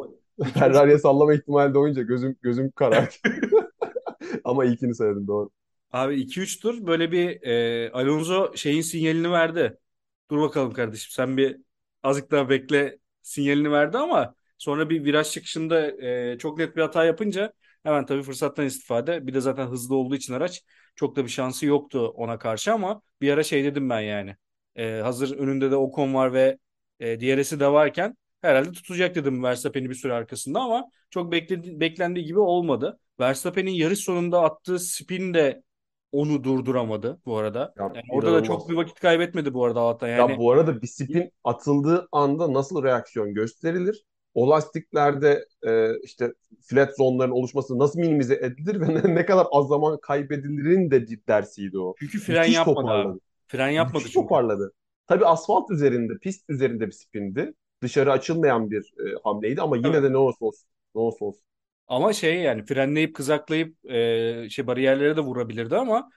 Ferrari'ye 0.54 0.98
sallama 0.98 1.34
ihtimali 1.34 1.74
doğunca 1.74 2.02
gözüm 2.02 2.36
gözüm 2.42 2.70
karardı. 2.70 3.14
Ama 4.44 4.64
ilkini 4.64 4.94
söyledim 4.94 5.26
doğru. 5.26 5.50
Abi 5.92 6.14
2-3 6.20 6.60
tur 6.60 6.86
böyle 6.86 7.12
bir 7.12 7.42
e, 7.42 7.90
Alonso 7.92 8.56
şeyin 8.56 8.80
sinyalini 8.80 9.30
verdi. 9.32 9.78
Dur 10.30 10.40
bakalım 10.40 10.72
kardeşim 10.72 11.10
sen 11.12 11.36
bir 11.36 11.56
azıcık 12.02 12.30
daha 12.30 12.48
bekle 12.48 12.98
sinyalini 13.22 13.72
verdi 13.72 13.98
ama 13.98 14.34
sonra 14.58 14.90
bir 14.90 15.04
viraj 15.04 15.30
çıkışında 15.30 15.90
e, 16.06 16.38
çok 16.38 16.58
net 16.58 16.76
bir 16.76 16.82
hata 16.82 17.04
yapınca 17.04 17.52
hemen 17.82 18.06
tabii 18.06 18.22
fırsattan 18.22 18.66
istifade. 18.66 19.26
Bir 19.26 19.34
de 19.34 19.40
zaten 19.40 19.66
hızlı 19.66 19.94
olduğu 19.96 20.14
için 20.14 20.34
araç 20.34 20.62
çok 20.96 21.16
da 21.16 21.24
bir 21.24 21.30
şansı 21.30 21.66
yoktu 21.66 22.06
ona 22.16 22.38
karşı 22.38 22.72
ama 22.72 23.02
bir 23.20 23.32
ara 23.32 23.42
şey 23.42 23.64
dedim 23.64 23.90
ben 23.90 24.00
yani. 24.00 24.36
E, 24.76 25.00
hazır 25.00 25.38
önünde 25.38 25.70
de 25.70 25.76
Ocon 25.76 26.14
var 26.14 26.32
ve 26.32 26.58
e, 27.00 27.20
DRS'i 27.20 27.60
de 27.60 27.72
varken 27.72 28.16
herhalde 28.42 28.72
tutacak 28.72 29.14
dedim 29.14 29.42
Verstappen'i 29.42 29.90
bir 29.90 29.94
süre 29.94 30.12
arkasında 30.12 30.60
ama 30.60 30.84
çok 31.10 31.32
bekledi, 31.32 31.80
beklendiği 31.80 32.26
gibi 32.26 32.38
olmadı. 32.38 32.98
Verstappen'in 33.20 33.70
yarış 33.70 33.98
sonunda 33.98 34.42
attığı 34.42 34.78
spin 34.78 35.34
de 35.34 35.62
onu 36.12 36.44
durduramadı 36.44 37.20
bu 37.26 37.36
arada. 37.36 37.74
Ya, 37.78 37.84
Yani 37.94 38.02
orada 38.10 38.32
da 38.32 38.42
çok 38.42 38.68
bir 38.68 38.74
vakit 38.74 39.00
kaybetmedi 39.00 39.54
bu 39.54 39.64
arada 39.64 39.80
Allah'tan. 39.80 40.08
Ya 40.08 40.16
Yani 40.16 40.38
bu 40.38 40.52
arada 40.52 40.82
bir 40.82 40.86
spin 40.86 41.32
atıldığı 41.44 42.08
anda 42.12 42.52
nasıl 42.52 42.82
reaksiyon 42.82 43.34
gösterilir? 43.34 44.04
o 44.34 44.50
lastiklerde 44.50 45.44
e, 45.66 46.00
işte 46.02 46.32
flat 46.60 46.96
zonların 46.96 47.30
oluşması 47.30 47.78
nasıl 47.78 47.98
minimize 47.98 48.34
edilir 48.34 48.80
ve 48.80 48.94
ne, 48.94 49.02
ne 49.14 49.26
kadar 49.26 49.46
az 49.52 49.68
zaman 49.68 49.98
kaybedilirin 50.00 50.90
de 50.90 51.06
dersiydi 51.28 51.78
o. 51.78 51.94
Çünkü 51.98 52.18
fren 52.18 52.38
Müthiş 52.38 52.54
yapmadı 52.54 52.86
toparladı. 52.86 53.12
abi. 53.12 53.20
Fren 53.52 53.68
yapmadı 53.68 54.10
çünkü. 54.12 54.14
toparladı. 54.14 54.72
Tabii 55.06 55.26
asfalt 55.26 55.70
üzerinde, 55.70 56.12
pist 56.22 56.50
üzerinde 56.50 56.86
bir 56.86 56.92
spindi. 56.92 57.54
Dışarı 57.82 58.12
açılmayan 58.12 58.70
bir 58.70 58.94
e, 58.98 59.14
hamleydi 59.24 59.60
ama 59.62 59.76
yine 59.76 59.88
Evet. 59.88 60.02
de 60.02 60.12
ne 60.12 60.16
olursa 60.16 60.44
olsun. 60.44 60.68
Ne 60.94 61.00
olursa 61.00 61.24
olsun. 61.24 61.42
Ama 61.88 62.12
şey 62.12 62.36
yani 62.40 62.64
frenleyip 62.64 63.14
kızaklayıp 63.16 63.90
e, 63.90 64.48
şey 64.50 64.66
bariyerlere 64.66 65.16
de 65.16 65.20
vurabilirdi 65.20 65.76
ama 65.76 66.10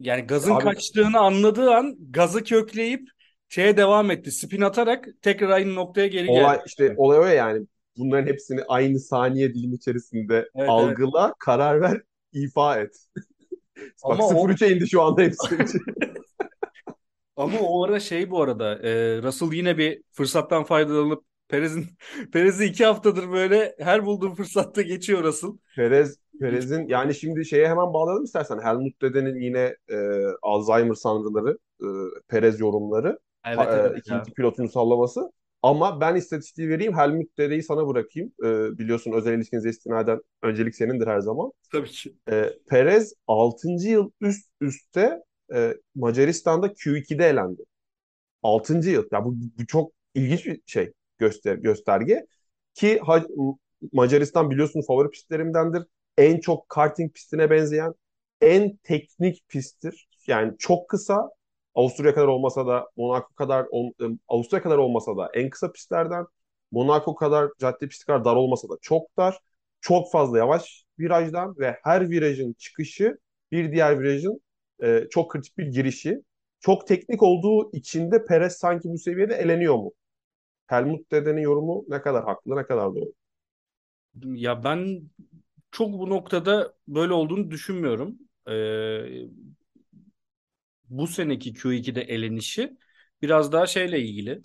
yani 0.00 0.22
gazın 0.22 0.54
Abi- 0.54 0.64
kaçtığını 0.64 1.18
anladığı 1.20 1.70
an 1.74 1.96
gazı 2.10 2.44
kökleyip 2.44 3.08
şeye 3.48 3.76
devam 3.76 4.10
etti. 4.10 4.32
Spin 4.32 4.60
atarak 4.60 5.08
tekrar 5.22 5.50
aynı 5.50 5.74
noktaya 5.74 6.06
geri 6.06 6.28
Olay 6.28 6.56
geldi. 6.56 6.64
işte 6.66 6.94
olay 6.96 7.18
o 7.18 7.22
ya 7.24 7.32
yani. 7.34 7.66
Bunların 7.96 8.26
hepsini 8.26 8.62
aynı 8.68 9.00
saniye 9.00 9.54
dilimi 9.54 9.74
içerisinde 9.76 10.48
evet. 10.54 10.68
algıla, 10.68 11.34
karar 11.38 11.80
ver, 11.80 12.00
ifa 12.32 12.80
et. 12.80 12.96
Bak 14.04 14.20
Ama 14.20 14.26
o- 14.26 14.30
0-3'e 14.30 14.70
indi 14.76 14.88
şu 14.88 15.02
anda 15.02 15.22
hepsi. 15.22 15.56
Ama 17.36 17.58
o 17.60 17.84
ara 17.84 18.00
şey 18.00 18.30
bu 18.30 18.42
arada 18.42 18.78
e, 18.82 19.22
Russell 19.22 19.52
yine 19.52 19.78
bir 19.78 20.02
fırsattan 20.10 20.64
faydalanıp 20.64 21.24
Perez'in 21.48 21.86
Perez'i 22.32 22.64
iki 22.64 22.84
haftadır 22.84 23.30
böyle 23.30 23.74
her 23.78 24.06
bulduğu 24.06 24.34
fırsatta 24.34 24.82
geçiyor 24.82 25.24
Russell. 25.24 25.50
Perez 25.76 26.18
Perez'in 26.40 26.88
yani 26.88 27.14
şimdi 27.14 27.44
şeye 27.44 27.68
hemen 27.68 27.92
bağlayalım 27.92 28.24
istersen. 28.24 28.58
Helmut 28.62 29.02
Dede'nin 29.02 29.40
yine 29.40 29.76
e, 29.90 29.96
Alzheimer 30.42 30.94
sanrıları, 30.94 31.58
e, 31.80 31.86
Perez 32.28 32.60
yorumları, 32.60 33.18
Evet, 33.44 33.58
ha- 33.58 33.72
evet 33.72 33.98
ikinci 33.98 34.32
pilotunu 34.32 34.68
sallaması. 34.68 35.32
Ama 35.62 36.00
ben 36.00 36.14
istatistiği 36.14 36.68
vereyim. 36.68 36.96
Helmut 36.96 37.38
Dede'yi 37.38 37.62
sana 37.62 37.88
bırakayım. 37.88 38.32
E, 38.44 38.78
biliyorsun 38.78 39.12
özel 39.12 39.32
ilişkinize 39.32 39.68
istinaden 39.68 40.20
öncelik 40.42 40.74
senindir 40.74 41.06
her 41.06 41.20
zaman. 41.20 41.52
Tabii 41.72 41.90
ki. 41.90 42.14
E, 42.30 42.50
Perez 42.70 43.14
6. 43.26 43.88
yıl 43.88 44.10
üst 44.20 44.50
üste 44.60 45.22
e, 45.54 45.76
Macaristan'da 45.94 46.74
Q2'de 46.74 47.26
elendi. 47.28 47.62
6. 48.42 48.90
yıl. 48.90 49.04
Ya 49.12 49.24
bu, 49.24 49.34
bu 49.58 49.66
çok 49.66 49.92
ilginç 50.14 50.46
bir 50.46 50.60
şey 50.66 50.92
göster 51.18 51.54
gösterge 51.56 52.26
ki 52.74 52.98
ha- 53.00 53.24
Macaristan 53.92 54.50
biliyorsun 54.50 54.82
favori 54.82 55.10
pistlerimdendir. 55.10 55.82
En 56.18 56.40
çok 56.40 56.68
karting 56.68 57.12
pistine 57.14 57.50
benzeyen 57.50 57.94
en 58.40 58.76
teknik 58.76 59.48
pisttir. 59.48 60.08
Yani 60.26 60.52
çok 60.58 60.88
kısa 60.88 61.30
Avusturya 61.74 62.14
kadar 62.14 62.26
olmasa 62.28 62.66
da 62.66 62.88
Monaco 62.96 63.34
kadar 63.34 63.66
ol- 63.70 63.92
Avusturya 64.28 64.62
kadar 64.62 64.78
olmasa 64.78 65.16
da 65.16 65.30
en 65.34 65.50
kısa 65.50 65.72
pistlerden 65.72 66.26
Monaco 66.70 67.14
kadar 67.14 67.48
cadde 67.60 67.88
pisti 67.88 68.04
kadar 68.06 68.24
dar 68.24 68.36
olmasa 68.36 68.68
da 68.68 68.74
çok 68.82 69.16
dar. 69.16 69.38
Çok 69.80 70.12
fazla 70.12 70.38
yavaş 70.38 70.84
virajdan 70.98 71.54
ve 71.58 71.78
her 71.82 72.10
virajın 72.10 72.52
çıkışı 72.52 73.18
bir 73.52 73.72
diğer 73.72 74.00
virajın 74.00 74.40
e, 74.82 75.06
çok 75.10 75.30
kritik 75.32 75.58
bir 75.58 75.66
girişi. 75.66 76.22
Çok 76.60 76.86
teknik 76.86 77.22
olduğu 77.22 77.72
için 77.72 78.10
de 78.12 78.24
Perez 78.24 78.52
sanki 78.52 78.88
bu 78.88 78.98
seviyede 78.98 79.34
eleniyor 79.34 79.74
mu? 79.76 79.92
Helmut 80.66 81.12
Dede'nin 81.12 81.40
yorumu 81.42 81.84
ne 81.88 82.02
kadar 82.02 82.24
haklı, 82.24 82.56
ne 82.56 82.64
kadar 82.66 82.94
doğru? 82.94 83.12
Ya 84.24 84.64
ben 84.64 85.02
çok 85.72 85.92
bu 85.92 86.10
noktada 86.10 86.74
böyle 86.88 87.12
olduğunu 87.12 87.50
düşünmüyorum. 87.50 88.18
Ee, 88.48 89.26
bu 90.88 91.06
seneki 91.06 91.54
Q2'de 91.54 92.00
elenişi 92.02 92.76
biraz 93.22 93.52
daha 93.52 93.66
şeyle 93.66 94.00
ilgili. 94.00 94.42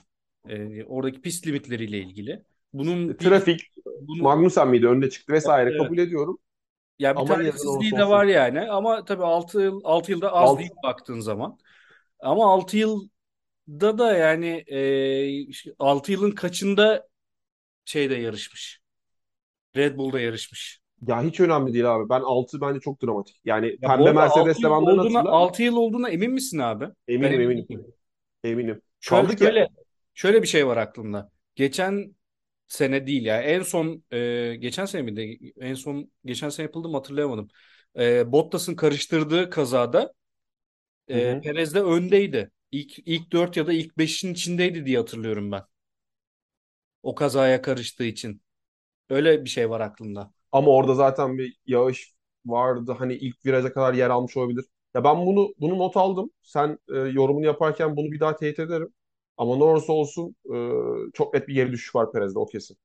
Ee, 0.49 0.83
oradaki 0.83 1.21
pist 1.21 1.47
limitleriyle 1.47 1.99
ilgili. 1.99 2.43
Bunun 2.73 3.17
bir, 3.19 3.19
Trafik, 3.19 3.61
bunun, 3.85 4.23
Magnussen 4.23 4.67
miydi? 4.67 4.87
Önde 4.87 5.09
çıktı 5.09 5.33
vesaire 5.33 5.69
Evet. 5.69 5.77
kabul 5.77 5.97
ediyorum. 5.97 6.39
Ya 6.99 7.13
bir 7.15 7.19
ama 7.19 7.39
de 7.39 7.51
olsun. 7.67 7.91
var 8.09 8.25
yani. 8.25 8.71
Ama 8.71 9.05
tabii 9.05 9.23
6 9.23 9.61
yıl 9.61 9.81
6 9.83 10.11
yılda 10.11 10.33
az 10.33 10.49
Alt- 10.49 10.59
değil 10.59 10.71
baktığın 10.83 11.19
zaman. 11.19 11.57
Ama 12.19 12.51
6 12.53 12.77
yılda 12.77 13.97
da 13.97 14.13
yani 14.17 14.47
e, 14.67 15.73
6 15.79 16.11
yılın 16.11 16.31
kaçında 16.31 17.07
şeyde 17.85 18.15
yarışmış. 18.15 18.79
Red 19.75 19.97
Bull'da 19.97 20.19
yarışmış. 20.19 20.79
Ya 21.07 21.23
hiç 21.23 21.39
önemli 21.39 21.73
değil 21.73 21.95
abi. 21.95 22.09
Ben 22.09 22.21
6 22.21 22.61
bence 22.61 22.79
çok 22.79 23.03
dramatik. 23.03 23.41
Yani 23.45 23.77
Ya 23.81 23.99
bu 23.99 24.03
pembe 24.03 24.03
arada 24.03 24.13
Mercedes 24.13 24.57
altı 24.57 24.61
yıl 24.63 24.69
olduğuna, 24.71 25.19
hatırla. 25.19 25.31
6 25.31 25.63
yıl 25.63 25.75
olduğuna 25.75 26.09
emin 26.09 26.31
misin 26.31 26.59
abi? 26.59 26.85
Ben 26.85 27.13
Eminim 27.13 27.41
emin 27.41 27.43
eminim. 27.45 27.67
değilim. 27.69 27.85
Eminim. 28.43 28.81
Şöyle, 28.99 29.21
Kaldı 29.21 29.35
ki 29.35 29.43
şöyle, 29.43 29.67
şöyle 30.13 30.41
bir 30.41 30.47
şey 30.47 30.67
var 30.67 30.77
aklımda. 30.77 31.29
Geçen 31.55 32.15
sene 32.67 33.07
değil 33.07 33.25
ya. 33.25 33.41
En 33.41 33.61
son 33.61 34.03
e, 34.11 34.55
geçen 34.59 34.85
sene 34.85 35.01
miydi? 35.01 35.53
En 35.61 35.73
son 35.73 36.11
geçen 36.25 36.49
sene 36.49 36.65
yapıldı 36.65 36.89
mı 36.89 36.97
hatırlayamadım. 36.97 37.47
E, 37.99 38.31
Bottas'ın 38.31 38.75
karıştırdığı 38.75 39.49
kazada 39.49 40.13
e. 41.09 41.35
Perez 41.41 41.75
de 41.75 41.81
öndeydi. 41.83 42.51
İlk, 42.71 42.99
ilk 42.99 43.31
4 43.33 43.57
ya 43.57 43.67
da 43.67 43.73
ilk 43.73 43.97
5'in 43.97 44.33
içindeydi 44.33 44.85
diye 44.85 44.97
hatırlıyorum 44.97 45.51
ben. 45.51 45.63
O 47.03 47.15
kazaya 47.15 47.61
karıştığı 47.61 48.03
için. 48.03 48.41
Öyle 49.09 49.45
bir 49.45 49.49
şey 49.51 49.69
var 49.69 49.81
aklımda. 49.81 50.33
ama 50.51 50.71
orada 50.71 50.95
zaten 50.95 51.37
bir 51.37 51.57
yağış 51.67 52.13
vardı. 52.45 52.93
Hani 52.99 53.15
ilk 53.15 53.45
viraja 53.47 53.73
kadar 53.73 53.95
yer 53.95 54.09
almış 54.11 54.37
olabilir. 54.37 54.65
Ya 54.95 55.03
ben 55.03 55.27
bunu 55.27 55.53
bunu 55.59 55.79
not 55.79 55.97
aldım. 55.97 56.31
Sen 56.43 56.79
e, 56.93 56.97
yorumunu 56.97 57.45
yaparken 57.45 57.97
bunu 57.97 58.11
bir 58.13 58.19
daha 58.19 58.37
teyit 58.37 58.59
ederim. 58.59 58.93
Ama 59.37 59.55
ne 59.55 59.63
olursa 59.63 59.93
olsun 59.93 60.35
e, 60.55 60.57
çok 61.13 61.33
net 61.33 61.47
bir 61.47 61.53
geri 61.53 61.71
düşüş 61.71 61.95
var 61.95 62.11
Perez'de 62.11 62.39
o 62.39 62.45
kesin. 62.45 62.77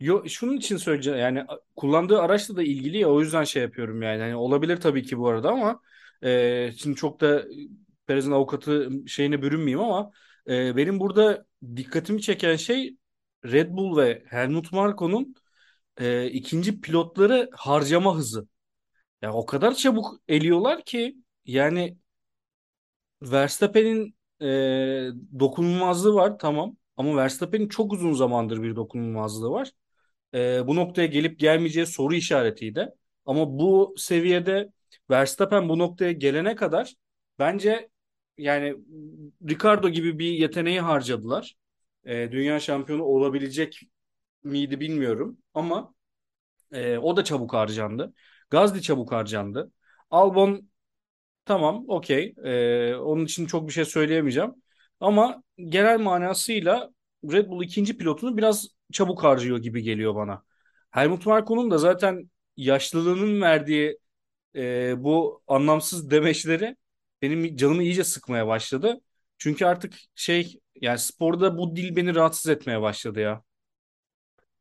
Yo, 0.00 0.24
şunun 0.28 0.56
için 0.56 0.76
söyleyeceğim 0.76 1.18
yani 1.18 1.44
kullandığı 1.76 2.20
araçla 2.20 2.56
da 2.56 2.62
ilgili 2.62 2.98
ya 2.98 3.08
o 3.10 3.20
yüzden 3.20 3.44
şey 3.44 3.62
yapıyorum 3.62 4.02
yani. 4.02 4.22
Hani 4.22 4.36
olabilir 4.36 4.76
tabii 4.80 5.02
ki 5.02 5.18
bu 5.18 5.28
arada 5.28 5.50
ama 5.50 5.80
e, 6.22 6.72
şimdi 6.78 6.96
çok 6.96 7.20
da 7.20 7.44
Perez'in 8.06 8.32
avukatı 8.32 8.90
şeyine 9.06 9.42
bürünmeyeyim 9.42 9.80
ama 9.80 10.10
e, 10.48 10.76
benim 10.76 11.00
burada 11.00 11.46
dikkatimi 11.76 12.22
çeken 12.22 12.56
şey 12.56 12.96
Red 13.44 13.70
Bull 13.70 13.96
ve 13.96 14.22
Helmut 14.26 14.72
Marko'nun 14.72 15.34
e, 16.00 16.26
ikinci 16.30 16.80
pilotları 16.80 17.50
harcama 17.54 18.16
hızı. 18.16 18.48
Ya 19.22 19.32
o 19.32 19.46
kadar 19.46 19.74
çabuk 19.74 20.20
eliyorlar 20.28 20.84
ki 20.84 21.16
yani 21.46 21.98
Verstappen'in 23.22 24.14
e, 24.42 24.46
dokunulmazlığı 25.38 26.14
var 26.14 26.38
tamam 26.38 26.76
ama 26.96 27.16
Verstappen'in 27.16 27.68
çok 27.68 27.92
uzun 27.92 28.12
zamandır 28.12 28.62
bir 28.62 28.76
dokunulmazlığı 28.76 29.50
var. 29.50 29.70
E, 30.34 30.66
bu 30.66 30.76
noktaya 30.76 31.06
gelip 31.06 31.38
gelmeyeceği 31.40 31.86
soru 31.86 32.14
işaretiydi. 32.14 32.88
Ama 33.26 33.58
bu 33.58 33.94
seviyede 33.98 34.72
Verstappen 35.10 35.68
bu 35.68 35.78
noktaya 35.78 36.12
gelene 36.12 36.54
kadar 36.56 36.94
bence 37.38 37.88
yani 38.38 38.76
Ricardo 39.48 39.88
gibi 39.88 40.18
bir 40.18 40.32
yeteneği 40.32 40.80
harcadılar. 40.80 41.56
E, 42.04 42.32
dünya 42.32 42.60
şampiyonu 42.60 43.02
olabilecek 43.02 43.80
miydi 44.44 44.80
bilmiyorum 44.80 45.38
ama 45.54 45.94
e, 46.72 46.98
o 46.98 47.16
da 47.16 47.24
çabuk 47.24 47.54
harcandı. 47.54 48.14
Gazli 48.50 48.82
çabuk 48.82 49.12
harcandı. 49.12 49.72
Albon 50.10 50.70
tamam 51.46 51.84
okey. 51.88 52.34
E, 52.44 52.94
onun 52.96 53.24
için 53.24 53.46
çok 53.46 53.68
bir 53.68 53.72
şey 53.72 53.84
söyleyemeyeceğim. 53.84 54.54
Ama 55.00 55.42
genel 55.58 56.00
manasıyla 56.00 56.90
Red 57.32 57.48
Bull 57.48 57.64
ikinci 57.64 57.98
pilotunu 57.98 58.36
biraz 58.38 58.68
çabuk 58.92 59.24
harcıyor 59.24 59.58
gibi 59.58 59.82
geliyor 59.82 60.14
bana. 60.14 60.44
Helmut 60.92 61.26
Marko'nun 61.26 61.72
da 61.72 61.78
zaten 61.78 62.30
yaşlılığının 62.56 63.40
verdiği 63.42 63.98
e, 64.56 64.94
bu 65.04 65.42
anlamsız 65.48 66.10
demeçleri 66.10 66.76
benim 67.22 67.56
canımı 67.56 67.84
iyice 67.84 68.04
sıkmaya 68.04 68.48
başladı. 68.48 69.00
Çünkü 69.38 69.66
artık 69.66 69.94
şey 70.16 70.60
yani 70.82 70.98
sporda 71.00 71.58
bu 71.58 71.76
dil 71.76 71.96
beni 71.96 72.16
rahatsız 72.16 72.48
etmeye 72.52 72.82
başladı 72.82 73.20
ya. 73.20 73.44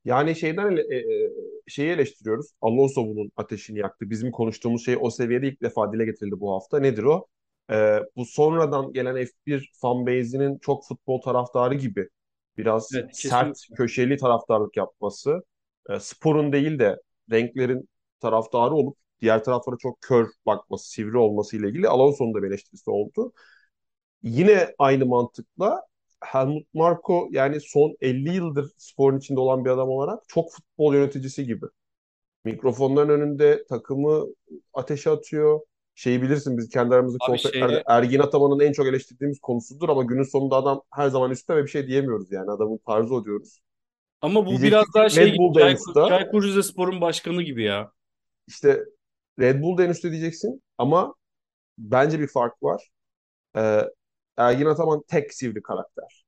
Yani 0.05 0.35
şeyden 0.35 0.77
e, 0.77 0.95
e, 0.95 1.29
şeyi 1.67 1.89
eleştiriyoruz. 1.91 2.47
Alonso 2.61 3.07
bunun 3.07 3.31
ateşini 3.35 3.79
yaktı. 3.79 4.09
Bizim 4.09 4.31
konuştuğumuz 4.31 4.85
şey 4.85 4.97
o 5.01 5.09
seviyede 5.09 5.47
ilk 5.47 5.61
defa 5.61 5.93
dile 5.93 6.05
getirildi 6.05 6.39
bu 6.39 6.53
hafta. 6.55 6.79
Nedir 6.79 7.03
o? 7.03 7.27
E, 7.71 7.99
bu 8.15 8.25
sonradan 8.25 8.93
gelen 8.93 9.15
F1 9.25 9.71
fanbase'inin 9.81 10.57
çok 10.59 10.85
futbol 10.87 11.21
taraftarı 11.21 11.75
gibi 11.75 12.09
biraz 12.57 12.89
Evet, 12.95 13.17
sert, 13.17 13.57
köşeli 13.77 14.17
taraftarlık 14.17 14.77
yapması. 14.77 15.43
E, 15.89 15.99
sporun 15.99 16.53
değil 16.53 16.79
de 16.79 17.01
renklerin 17.31 17.89
taraftarı 18.19 18.73
olup 18.75 18.97
diğer 19.21 19.43
taraflara 19.43 19.75
çok 19.79 20.01
kör 20.01 20.27
bakması, 20.45 20.89
sivri 20.89 21.17
olması 21.17 21.57
ile 21.57 21.69
ilgili 21.69 21.87
Alonso'nun 21.87 22.33
da 22.33 22.43
bir 22.43 22.47
eleştirisi 22.47 22.89
oldu. 22.89 23.33
Yine 24.23 24.75
aynı 24.79 25.05
mantıkla 25.05 25.81
Helmut 26.25 26.73
Marko 26.73 27.27
yani 27.31 27.61
son 27.61 27.95
50 28.01 28.35
yıldır 28.35 28.71
sporun 28.77 29.17
içinde 29.17 29.39
olan 29.39 29.65
bir 29.65 29.69
adam 29.69 29.89
olarak 29.89 30.23
çok 30.27 30.51
futbol 30.51 30.93
yöneticisi 30.93 31.45
gibi. 31.45 31.65
Mikrofonların 32.43 33.09
önünde 33.09 33.65
takımı 33.69 34.25
ateşe 34.73 35.09
atıyor. 35.09 35.59
Şeyi 35.95 36.21
bilirsin 36.21 36.57
biz 36.57 36.69
kendi 36.69 36.95
aramızda 36.95 37.37
şeye- 37.37 37.83
Ergin 37.87 38.19
Ataman'ın 38.19 38.59
en 38.59 38.71
çok 38.71 38.87
eleştirdiğimiz 38.87 39.39
konusudur 39.39 39.89
ama 39.89 40.03
günün 40.03 40.23
sonunda 40.23 40.55
adam 40.55 40.81
her 40.93 41.09
zaman 41.09 41.31
üstte 41.31 41.55
ve 41.55 41.63
bir 41.63 41.67
şey 41.67 41.87
diyemiyoruz 41.87 42.31
yani 42.31 42.51
adamın 42.51 42.77
tarzı 42.77 43.15
o 43.15 43.25
diyoruz. 43.25 43.59
Ama 44.21 44.45
bu 44.45 44.49
Diyeceksin 44.49 44.71
biraz 44.71 44.93
daha 44.95 45.09
şey 45.09 45.25
Red 45.25 45.33
gibi, 45.33 45.39
Bull 45.39 45.59
en 45.59 45.59
Çaykur. 45.59 46.09
Çaykur 46.09 46.43
Rizespor'un 46.43 47.01
başkanı 47.01 47.41
gibi 47.43 47.63
ya. 47.63 47.91
İşte 48.47 48.85
Red 49.39 49.61
Bull 49.61 49.77
da 49.77 49.83
en 49.83 49.89
üstte 49.89 50.11
diyeceksin 50.11 50.61
ama 50.77 51.15
bence 51.77 52.19
bir 52.19 52.27
fark 52.27 52.63
var. 52.63 52.89
Ee, 53.57 53.81
Ergin 54.37 54.65
Ataman 54.65 55.03
tek 55.07 55.33
sivri 55.33 55.61
karakter. 55.61 56.25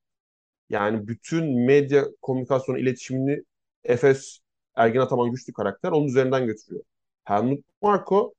Yani 0.68 1.08
bütün 1.08 1.66
medya 1.66 2.04
komünikasyon 2.22 2.76
iletişimini 2.76 3.42
Efes 3.84 4.38
Ergin 4.76 5.00
Ataman 5.00 5.30
güçlü 5.30 5.52
karakter 5.52 5.92
onun 5.92 6.06
üzerinden 6.06 6.46
götürüyor. 6.46 6.84
Helmut 7.24 7.64
Marko 7.82 8.34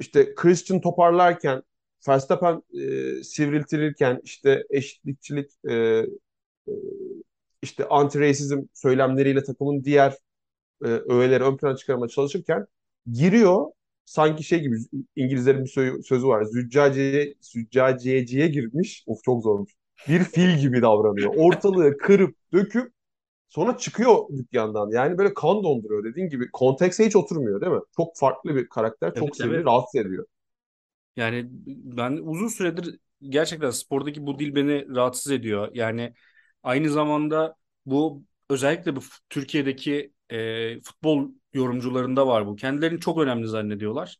işte 0.00 0.34
Christian 0.34 0.80
toparlarken 0.80 1.62
Verstappen 2.08 2.62
e, 2.74 3.22
sivriltilirken 3.24 4.20
işte 4.24 4.64
eşitlikçilik 4.70 5.50
e, 5.68 5.74
e, 5.74 6.06
işte 7.62 7.84
anti-racism 7.84 8.66
söylemleriyle 8.74 9.44
takımın 9.44 9.84
diğer 9.84 10.12
e, 10.84 10.86
öğeleri 10.88 11.44
ön 11.44 11.56
plana 11.56 11.76
çıkarmaya 11.76 12.08
çalışırken 12.08 12.66
giriyor 13.12 13.66
sanki 14.10 14.44
şey 14.44 14.60
gibi 14.60 14.76
İngilizlerin 15.16 15.64
bir 15.64 15.70
sö- 15.70 16.02
sözü 16.02 16.26
var. 16.26 16.44
Züccaciye, 16.44 17.34
züccaciyeciye 17.40 18.48
girmiş. 18.48 19.04
Of 19.06 19.22
çok 19.24 19.42
zormuş. 19.42 19.72
Bir 20.08 20.24
fil 20.24 20.58
gibi 20.58 20.82
davranıyor. 20.82 21.32
Ortalığı 21.36 21.98
kırıp 21.98 22.36
döküp 22.52 22.92
sonra 23.48 23.78
çıkıyor 23.78 24.16
dükkandan. 24.38 24.90
Yani 24.92 25.18
böyle 25.18 25.34
kan 25.34 25.64
donduruyor 25.64 26.04
dediğin 26.04 26.28
gibi. 26.30 26.50
Kontekste 26.52 27.06
hiç 27.06 27.16
oturmuyor 27.16 27.60
değil 27.60 27.72
mi? 27.72 27.80
Çok 27.96 28.16
farklı 28.18 28.56
bir 28.56 28.68
karakter. 28.68 29.14
Çok 29.14 29.36
Evet, 29.36 29.36
sivri, 29.36 29.64
evet. 29.64 29.64
rahatsız 29.64 30.00
ediyor. 30.00 30.26
Yani 31.16 31.46
ben 31.66 32.12
uzun 32.12 32.48
süredir 32.48 32.98
gerçekten 33.22 33.70
spordaki 33.70 34.26
bu 34.26 34.38
dil 34.38 34.54
beni 34.54 34.94
rahatsız 34.96 35.32
ediyor. 35.32 35.70
Yani 35.74 36.14
aynı 36.62 36.90
zamanda 36.90 37.56
bu 37.86 38.24
özellikle 38.50 38.96
bu 38.96 39.00
Türkiye'deki 39.30 40.12
e, 40.30 40.80
futbol 40.80 41.28
yorumcularında 41.52 42.26
var 42.26 42.46
bu. 42.46 42.56
Kendilerini 42.56 43.00
çok 43.00 43.18
önemli 43.18 43.48
zannediyorlar 43.48 44.16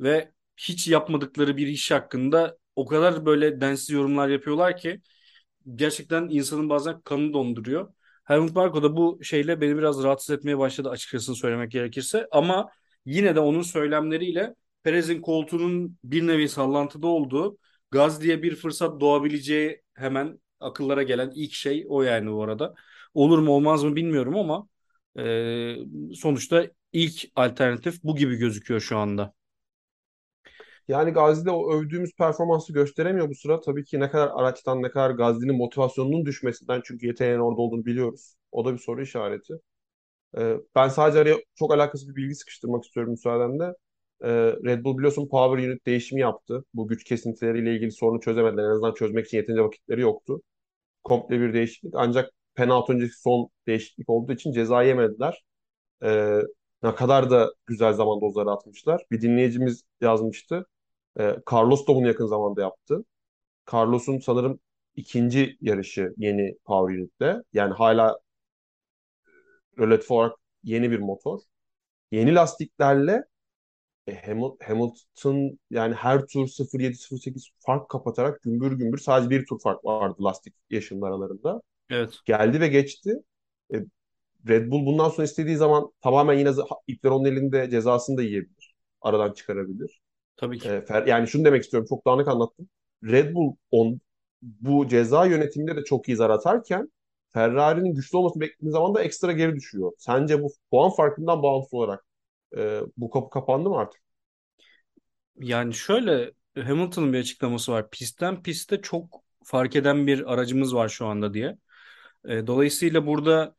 ve 0.00 0.32
hiç 0.56 0.88
yapmadıkları 0.88 1.56
bir 1.56 1.66
iş 1.66 1.90
hakkında 1.90 2.58
o 2.76 2.86
kadar 2.86 3.26
böyle 3.26 3.60
densiz 3.60 3.90
yorumlar 3.90 4.28
yapıyorlar 4.28 4.76
ki 4.76 5.00
gerçekten 5.74 6.28
insanın 6.30 6.68
bazen 6.68 7.00
kanını 7.00 7.32
donduruyor. 7.32 7.92
Helmut 8.24 8.54
Marko 8.54 8.82
da 8.82 8.96
bu 8.96 9.20
şeyle 9.22 9.60
beni 9.60 9.78
biraz 9.78 10.02
rahatsız 10.02 10.30
etmeye 10.36 10.58
başladı 10.58 10.90
açıkçası 10.90 11.34
söylemek 11.34 11.70
gerekirse. 11.70 12.26
Ama 12.30 12.70
yine 13.06 13.34
de 13.36 13.40
onun 13.40 13.62
söylemleriyle 13.62 14.54
Perez'in 14.82 15.20
koltuğunun 15.20 15.98
bir 16.04 16.26
nevi 16.26 16.48
sallantıda 16.48 17.06
olduğu, 17.06 17.58
gaz 17.90 18.22
diye 18.22 18.42
bir 18.42 18.56
fırsat 18.56 19.00
doğabileceği 19.00 19.82
hemen 19.94 20.40
akıllara 20.60 21.02
gelen 21.02 21.32
ilk 21.34 21.52
şey 21.52 21.86
o 21.88 22.02
yani 22.02 22.32
bu 22.32 22.42
arada. 22.42 22.74
Olur 23.14 23.38
mu 23.38 23.52
olmaz 23.52 23.84
mı 23.84 23.96
bilmiyorum 23.96 24.36
ama 24.36 24.68
e, 25.18 25.24
sonuçta 26.14 26.66
ilk 26.92 27.24
alternatif 27.36 28.04
bu 28.04 28.16
gibi 28.16 28.36
gözüküyor 28.36 28.80
şu 28.80 28.98
anda. 28.98 29.34
Yani 30.88 31.10
Gazi'de 31.10 31.50
o 31.50 31.72
övdüğümüz 31.72 32.12
performansı 32.16 32.72
gösteremiyor 32.72 33.28
bu 33.28 33.34
sıra. 33.34 33.60
Tabii 33.60 33.84
ki 33.84 34.00
ne 34.00 34.10
kadar 34.10 34.30
araçtan 34.34 34.82
ne 34.82 34.90
kadar 34.90 35.10
Gazi'nin 35.10 35.56
motivasyonunun 35.56 36.26
düşmesinden 36.26 36.80
çünkü 36.84 37.06
yeteneğin 37.06 37.38
orada 37.38 37.60
olduğunu 37.60 37.84
biliyoruz. 37.86 38.34
O 38.52 38.64
da 38.64 38.72
bir 38.72 38.78
soru 38.78 39.02
işareti. 39.02 39.54
Ee, 40.38 40.56
ben 40.74 40.88
sadece 40.88 41.18
araya 41.18 41.36
çok 41.54 41.74
alakasız 41.74 42.08
bir 42.08 42.16
bilgi 42.16 42.34
sıkıştırmak 42.34 42.84
istiyorum 42.84 43.12
müsaadenle. 43.12 43.64
Ee, 44.24 44.28
Red 44.64 44.84
Bull 44.84 44.98
biliyorsun 44.98 45.28
Power 45.28 45.68
Unit 45.68 45.86
değişimi 45.86 46.20
yaptı. 46.20 46.64
Bu 46.74 46.88
güç 46.88 47.04
kesintileriyle 47.04 47.74
ilgili 47.76 47.92
sorunu 47.92 48.20
çözemediler. 48.20 48.64
En 48.64 48.70
azından 48.70 48.94
çözmek 48.94 49.26
için 49.26 49.38
yeterince 49.38 49.62
vakitleri 49.62 50.00
yoktu. 50.00 50.42
Komple 51.04 51.40
bir 51.40 51.54
değişiklik. 51.54 51.94
Ancak 51.96 52.30
penaltı 52.54 52.92
öncesi 52.92 53.20
son 53.20 53.50
değişiklik 53.66 54.08
olduğu 54.10 54.32
için 54.32 54.52
ceza 54.52 54.82
yemediler. 54.82 55.44
Ee, 56.04 56.40
ne 56.82 56.94
kadar 56.94 57.30
da 57.30 57.54
güzel 57.66 57.92
zaman 57.92 58.20
dozları 58.20 58.50
atmışlar. 58.50 59.02
Bir 59.10 59.20
dinleyicimiz 59.22 59.84
yazmıştı. 60.00 60.66
Ee, 61.20 61.36
Carlos 61.52 61.86
da 61.88 61.94
bunu 61.94 62.08
yakın 62.08 62.26
zamanda 62.26 62.60
yaptı. 62.62 63.04
Carlos'un 63.72 64.18
sanırım 64.18 64.60
ikinci 64.96 65.58
yarışı 65.60 66.14
yeni 66.18 66.56
Power 66.64 66.98
Unit'te. 66.98 67.42
Yani 67.52 67.74
hala 67.74 68.20
relatif 69.78 70.10
olarak 70.10 70.36
yeni 70.64 70.90
bir 70.90 70.98
motor. 70.98 71.40
Yeni 72.12 72.34
lastiklerle 72.34 73.24
e, 74.08 74.14
Hamil- 74.14 74.64
Hamilton 74.64 75.58
yani 75.70 75.94
her 75.94 76.26
tur 76.26 76.48
0.7-0.8 76.48 77.50
fark 77.60 77.90
kapatarak 77.90 78.42
gümbür 78.42 78.72
gümbür 78.72 78.98
sadece 78.98 79.30
bir 79.30 79.46
tur 79.46 79.60
fark 79.60 79.86
vardı 79.86 80.24
lastik 80.24 80.54
yaşının 80.70 81.02
aralarında. 81.02 81.62
Evet, 81.90 82.14
Geldi 82.26 82.60
ve 82.60 82.68
geçti. 82.68 83.14
E, 83.74 83.76
Red 84.48 84.70
Bull 84.70 84.86
bundan 84.86 85.08
sonra 85.08 85.24
istediği 85.24 85.56
zaman 85.56 85.92
tamamen 86.00 86.38
yine 86.38 86.50
ipler 86.86 87.10
onun 87.10 87.24
elinde 87.24 87.70
cezasını 87.70 88.16
da 88.16 88.22
yiyebilir. 88.22 88.74
Aradan 89.00 89.32
çıkarabilir. 89.32 90.00
tabii 90.36 90.58
ki. 90.58 90.68
E, 90.68 90.72
Fer- 90.72 91.08
yani 91.08 91.28
şunu 91.28 91.44
demek 91.44 91.64
istiyorum 91.64 91.86
çok 91.88 92.06
dağınık 92.06 92.28
anlattım. 92.28 92.68
Red 93.04 93.34
Bull 93.34 93.56
on, 93.70 94.00
bu 94.42 94.88
ceza 94.88 95.26
yönetiminde 95.26 95.76
de 95.76 95.84
çok 95.84 96.08
iyi 96.08 96.16
zar 96.16 96.30
atarken 96.30 96.92
Ferrari'nin 97.32 97.94
güçlü 97.94 98.18
olması 98.18 98.40
beklediği 98.40 98.70
zaman 98.72 98.94
da 98.94 99.02
ekstra 99.02 99.32
geri 99.32 99.56
düşüyor. 99.56 99.92
Sence 99.98 100.42
bu 100.42 100.52
puan 100.70 100.90
farkından 100.90 101.42
bağımsız 101.42 101.74
olarak 101.74 102.06
e, 102.56 102.80
bu 102.96 103.10
kapı 103.10 103.30
kapandı 103.30 103.68
mı 103.68 103.78
artık? 103.78 104.00
Yani 105.40 105.74
şöyle 105.74 106.32
Hamilton'ın 106.54 107.12
bir 107.12 107.18
açıklaması 107.18 107.72
var. 107.72 107.90
Pistten 107.90 108.42
piste 108.42 108.80
çok 108.80 109.22
fark 109.44 109.76
eden 109.76 110.06
bir 110.06 110.32
aracımız 110.32 110.74
var 110.74 110.88
şu 110.88 111.06
anda 111.06 111.34
diye. 111.34 111.56
E, 112.24 112.46
dolayısıyla 112.46 113.06
burada 113.06 113.54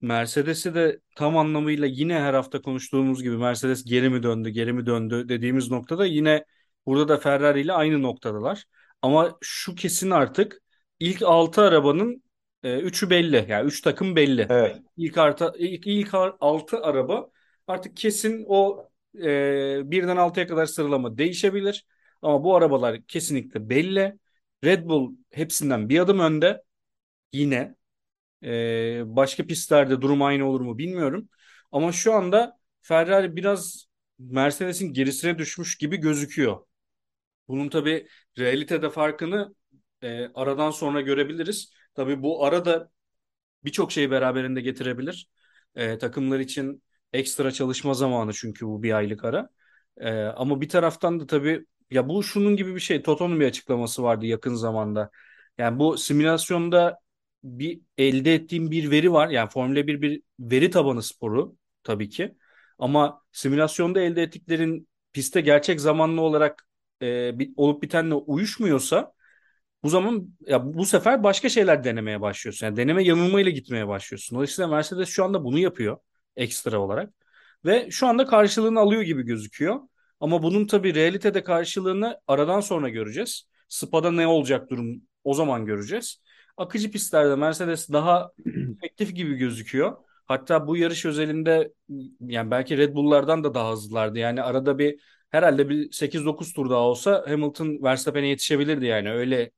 Mercedes'i 0.00 0.74
de 0.74 1.00
tam 1.16 1.36
anlamıyla 1.36 1.86
yine 1.86 2.20
her 2.20 2.34
hafta 2.34 2.62
konuştuğumuz 2.62 3.22
gibi 3.22 3.36
Mercedes 3.36 3.84
geri 3.84 4.10
mi 4.10 4.22
döndü, 4.22 4.48
geri 4.50 4.72
mi 4.72 4.86
döndü 4.86 5.28
dediğimiz 5.28 5.70
noktada 5.70 6.06
yine 6.06 6.44
burada 6.86 7.08
da 7.08 7.18
Ferrari 7.18 7.60
ile 7.60 7.72
aynı 7.72 8.02
noktadalar. 8.02 8.64
Ama 9.02 9.38
şu 9.40 9.74
kesin 9.74 10.10
artık 10.10 10.62
ilk 11.00 11.22
6 11.22 11.62
arabanın 11.62 12.22
e, 12.62 12.78
üçü 12.78 13.10
belli. 13.10 13.46
Yani 13.48 13.66
3 13.66 13.80
takım 13.80 14.16
belli. 14.16 14.46
Evet. 14.50 14.76
İlk, 14.96 15.18
arta, 15.18 15.52
ilk, 15.58 15.86
ilk 15.86 16.14
6 16.14 16.78
araba 16.82 17.30
artık 17.66 17.96
kesin 17.96 18.44
o 18.48 18.88
e, 19.22 19.90
birden 19.90 20.16
6'ya 20.16 20.46
kadar 20.46 20.66
sıralama 20.66 21.18
değişebilir. 21.18 21.86
Ama 22.22 22.44
bu 22.44 22.56
arabalar 22.56 23.02
kesinlikle 23.02 23.68
belli. 23.68 24.18
Red 24.64 24.84
Bull 24.88 25.14
hepsinden 25.30 25.88
bir 25.88 25.98
adım 25.98 26.18
önde. 26.18 26.62
Yine. 27.32 27.74
Ee, 28.44 29.02
başka 29.06 29.46
pistlerde 29.46 30.00
durum 30.00 30.22
aynı 30.22 30.48
olur 30.48 30.60
mu 30.60 30.78
bilmiyorum. 30.78 31.28
Ama 31.72 31.92
şu 31.92 32.14
anda 32.14 32.58
Ferrari 32.82 33.36
biraz 33.36 33.86
Mercedes'in 34.18 34.92
gerisine 34.92 35.38
düşmüş 35.38 35.76
gibi 35.78 35.96
gözüküyor. 35.96 36.66
Bunun 37.48 37.68
tabii 37.68 38.08
realitede 38.38 38.90
farkını 38.90 39.54
e, 40.02 40.28
aradan 40.34 40.70
sonra 40.70 41.00
görebiliriz. 41.00 41.72
Tabii 41.94 42.22
bu 42.22 42.44
arada 42.44 42.90
birçok 43.64 43.92
şeyi 43.92 44.10
beraberinde 44.10 44.60
getirebilir. 44.60 45.28
E, 45.74 45.98
takımlar 45.98 46.40
için 46.40 46.82
ekstra 47.12 47.52
çalışma 47.52 47.94
zamanı 47.94 48.32
çünkü 48.32 48.66
bu 48.66 48.82
bir 48.82 48.92
aylık 48.92 49.24
ara. 49.24 49.48
E, 49.96 50.12
ama 50.22 50.60
bir 50.60 50.68
taraftan 50.68 51.20
da 51.20 51.26
tabii 51.26 51.66
ya 51.90 52.08
bu 52.08 52.22
şunun 52.22 52.56
gibi 52.56 52.74
bir 52.74 52.80
şey. 52.80 53.02
Toto'nun 53.02 53.40
bir 53.40 53.46
açıklaması 53.46 54.02
vardı 54.02 54.26
yakın 54.26 54.54
zamanda. 54.54 55.10
Yani 55.58 55.78
bu 55.78 55.98
simülasyonda 55.98 56.98
bir 57.44 57.80
elde 57.98 58.34
ettiğim 58.34 58.70
bir 58.70 58.90
veri 58.90 59.12
var. 59.12 59.28
Yani 59.28 59.50
Formula 59.50 59.86
1 59.86 60.02
bir 60.02 60.22
veri 60.40 60.70
tabanı 60.70 61.02
sporu 61.02 61.56
tabii 61.84 62.08
ki. 62.08 62.36
Ama 62.78 63.22
simülasyonda 63.32 64.00
elde 64.00 64.22
ettiklerin 64.22 64.88
piste 65.12 65.40
gerçek 65.40 65.80
zamanlı 65.80 66.20
olarak 66.20 66.66
e, 67.02 67.38
bir, 67.38 67.52
olup 67.56 67.82
bitenle 67.82 68.14
uyuşmuyorsa 68.14 69.12
bu 69.82 69.88
zaman 69.88 70.36
ya 70.46 70.74
bu 70.74 70.86
sefer 70.86 71.22
başka 71.22 71.48
şeyler 71.48 71.84
denemeye 71.84 72.20
başlıyorsun. 72.20 72.66
Yani 72.66 72.76
deneme 72.76 73.04
yanılmayla 73.04 73.50
gitmeye 73.50 73.88
başlıyorsun. 73.88 74.36
Dolayısıyla 74.36 74.68
Mercedes 74.68 75.08
şu 75.08 75.24
anda 75.24 75.44
bunu 75.44 75.58
yapıyor 75.58 75.96
ekstra 76.36 76.78
olarak. 76.78 77.10
Ve 77.64 77.90
şu 77.90 78.06
anda 78.06 78.26
karşılığını 78.26 78.80
alıyor 78.80 79.02
gibi 79.02 79.22
gözüküyor. 79.22 79.80
Ama 80.20 80.42
bunun 80.42 80.66
tabii 80.66 80.94
realitede 80.94 81.44
karşılığını 81.44 82.20
aradan 82.26 82.60
sonra 82.60 82.88
göreceğiz. 82.88 83.48
Spa'da 83.68 84.10
ne 84.12 84.26
olacak 84.26 84.70
durum 84.70 85.02
o 85.24 85.34
zaman 85.34 85.66
göreceğiz. 85.66 86.22
Akıcı 86.56 86.90
pistlerde 86.90 87.36
Mercedes 87.36 87.88
daha 87.92 88.32
efektif 88.82 89.14
gibi 89.16 89.34
gözüküyor. 89.34 89.96
Hatta 90.26 90.66
bu 90.66 90.76
yarış 90.76 91.04
özelinde 91.06 91.72
yani 92.20 92.50
belki 92.50 92.78
Red 92.78 92.94
Bull'lardan 92.94 93.44
da 93.44 93.54
daha 93.54 93.72
hızlılardı. 93.72 94.18
Yani 94.18 94.42
arada 94.42 94.78
bir 94.78 95.00
herhalde 95.30 95.68
bir 95.68 95.92
8-9 95.92 96.52
tur 96.52 96.70
daha 96.70 96.78
olsa 96.80 97.24
Hamilton 97.28 97.82
Verstappen'e 97.82 98.26
yetişebilirdi 98.28 98.86
yani. 98.86 99.10
Öyle 99.12 99.50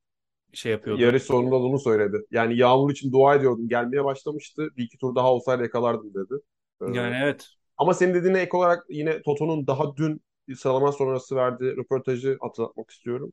şey 0.55 0.73
yapıyordu. 0.73 1.03
Yarış 1.03 1.23
sonunda 1.23 1.61
bunu 1.61 1.79
söyledi. 1.79 2.17
Yani 2.31 2.57
yağmur 2.59 2.91
için 2.91 3.13
dua 3.13 3.35
ediyordum. 3.35 3.69
Gelmeye 3.69 4.05
başlamıştı. 4.05 4.69
Bir 4.77 4.85
iki 4.85 4.99
tur 4.99 5.15
daha 5.15 5.33
olsaydı 5.33 5.63
yakalardım 5.63 6.15
dedi. 6.15 6.35
Ee, 6.83 6.85
Yani 6.87 7.17
evet. 7.23 7.49
Ama 7.77 7.95
senin 7.95 8.15
dediğine 8.15 8.41
ek 8.41 8.57
olarak 8.57 8.85
yine 8.91 9.23
Toto'nun 9.23 9.67
daha 9.67 9.97
dün 9.97 10.21
sıralama 10.57 10.93
sonrası 10.93 11.37
verdiği 11.37 11.77
röportajı 11.77 12.39
hatırlatmak 12.41 12.91
istiyorum. 12.91 13.33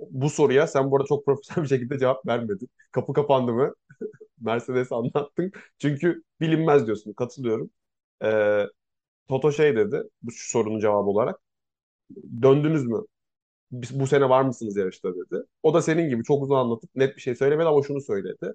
Bu 0.00 0.30
soruya 0.30 0.66
sen 0.66 0.90
bu 0.90 0.96
arada 0.96 1.06
çok 1.08 1.24
profesyonel 1.24 1.62
bir 1.64 1.68
şekilde 1.68 1.98
cevap 1.98 2.26
vermedin. 2.26 2.68
Kapı 2.92 3.12
kapandı 3.12 3.52
mı? 3.52 3.74
Mercedes 4.40 4.92
anlattın. 4.92 5.52
Çünkü 5.78 6.22
bilinmez 6.40 6.86
diyorsun. 6.86 7.12
Katılıyorum. 7.12 7.70
Ee, 8.24 8.64
Toto 9.28 9.52
şey 9.52 9.76
dedi 9.76 10.02
bu 10.22 10.30
sorunun 10.34 10.80
cevabı 10.80 11.10
olarak. 11.10 11.40
Döndünüz 12.42 12.86
mü? 12.86 12.98
Bu 13.72 14.06
sene 14.06 14.28
var 14.28 14.42
mısınız 14.42 14.76
yarışta 14.76 15.14
dedi. 15.16 15.44
O 15.62 15.74
da 15.74 15.82
senin 15.82 16.10
gibi 16.10 16.24
çok 16.24 16.42
uzun 16.42 16.54
anlatıp 16.56 16.90
net 16.96 17.16
bir 17.16 17.22
şey 17.22 17.34
söylemedi 17.36 17.68
ama 17.68 17.82
şunu 17.82 18.00
söyledi. 18.00 18.52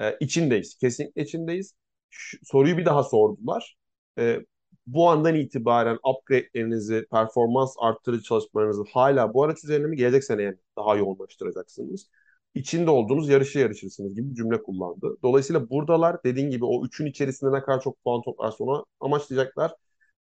Ee, 0.00 0.16
içindeyiz. 0.20 0.76
Kesinlikle 0.78 1.22
içindeyiz. 1.22 1.74
Şu- 2.10 2.38
soruyu 2.44 2.78
bir 2.78 2.84
daha 2.86 3.04
sordular. 3.04 3.76
Ee, 4.18 4.40
bu 4.86 5.10
andan 5.10 5.34
itibaren 5.34 5.98
upgrade'lerinizi, 6.04 7.06
performans 7.10 7.74
arttırıcı 7.78 8.22
çalışmalarınızı 8.24 8.84
hala 8.92 9.34
bu 9.34 9.42
araç 9.44 9.64
üzerine 9.64 9.86
mi 9.86 9.96
gelecek 9.96 10.24
seneye 10.24 10.58
daha 10.78 10.96
yoğunlaştıracaksınız? 10.96 12.10
İçinde 12.54 12.90
olduğunuz 12.90 13.28
yarışı 13.28 13.58
yarışırsınız 13.58 14.14
gibi 14.14 14.34
cümle 14.34 14.62
kullandı. 14.62 15.16
Dolayısıyla 15.22 15.70
buradalar 15.70 16.24
dediğin 16.24 16.50
gibi 16.50 16.64
o 16.64 16.84
üçün 16.86 17.06
içerisinde 17.06 17.52
ne 17.52 17.60
kadar 17.62 17.80
çok 17.80 18.04
puan 18.04 18.22
toplarsa 18.22 18.64
onu 18.64 18.86
amaçlayacaklar. 19.00 19.72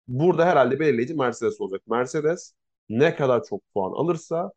Burada 0.08 0.46
herhalde 0.46 0.80
belirleyici 0.80 1.14
Mercedes 1.14 1.62
olacak. 1.62 1.82
Mercedes 1.88 2.54
ne 2.90 3.16
kadar 3.16 3.44
çok 3.44 3.62
puan 3.74 3.92
alırsa 3.92 4.52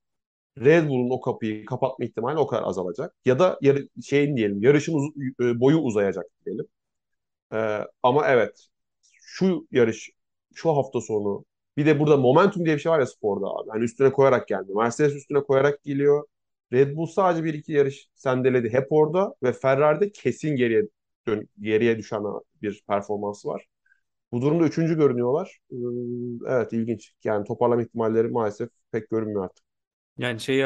Red 0.59 0.89
Bull'un 0.89 1.11
o 1.11 1.21
kapıyı 1.21 1.65
kapatma 1.67 2.05
ihtimali 2.05 2.39
o 2.39 2.47
kadar 2.47 2.63
azalacak. 2.63 3.15
Ya 3.25 3.39
da 3.39 3.59
yarı, 3.63 3.89
şeyin 4.05 4.37
diyelim 4.37 4.63
yarışın 4.63 4.95
uz- 4.95 5.13
e, 5.43 5.61
boyu 5.61 5.79
uzayacak 5.79 6.27
diyelim. 6.47 6.67
Ee, 7.53 7.81
ama 8.03 8.29
evet 8.29 8.69
şu 9.27 9.67
yarış 9.71 10.11
şu 10.55 10.71
hafta 10.71 11.01
sonu 11.01 11.45
bir 11.77 11.87
de 11.87 12.01
burada 12.01 12.17
momentum 12.17 12.65
diye 12.65 12.77
bir 12.77 12.81
şey 12.81 12.93
var 12.93 12.99
ya 13.01 13.07
sporda 13.07 13.47
abi. 13.47 13.71
Hani 13.71 13.85
üstüne 13.85 14.13
koyarak 14.13 14.49
geldi. 14.49 14.73
Mercedes 14.77 15.15
üstüne 15.15 15.41
koyarak 15.43 15.83
geliyor. 15.85 16.25
Red 16.73 16.97
Bull 16.97 17.07
sadece 17.07 17.45
bir 17.45 17.55
iki 17.55 17.73
yarış 17.73 18.09
sendeledi 18.15 18.73
hep 18.73 18.87
orada 18.91 19.35
ve 19.43 19.53
Ferrari'de 19.53 20.13
kesin 20.13 20.57
geriye 20.57 20.83
dön 21.27 21.49
geriye 21.61 21.99
düşen 21.99 22.23
bir 22.63 22.83
performansı 22.89 23.49
var. 23.49 23.67
Bu 24.33 24.43
durumda 24.43 24.65
üçüncü 24.65 24.97
görünüyorlar. 24.97 25.59
Evet 26.49 26.73
ilginç. 26.73 27.13
Yani 27.25 27.45
toparlama 27.45 27.83
ihtimalleri 27.83 28.29
maalesef 28.29 28.69
pek 28.93 29.11
görünmüyor 29.11 29.45
artık. 29.45 29.65
Yani 30.19 30.41
şey 30.41 30.63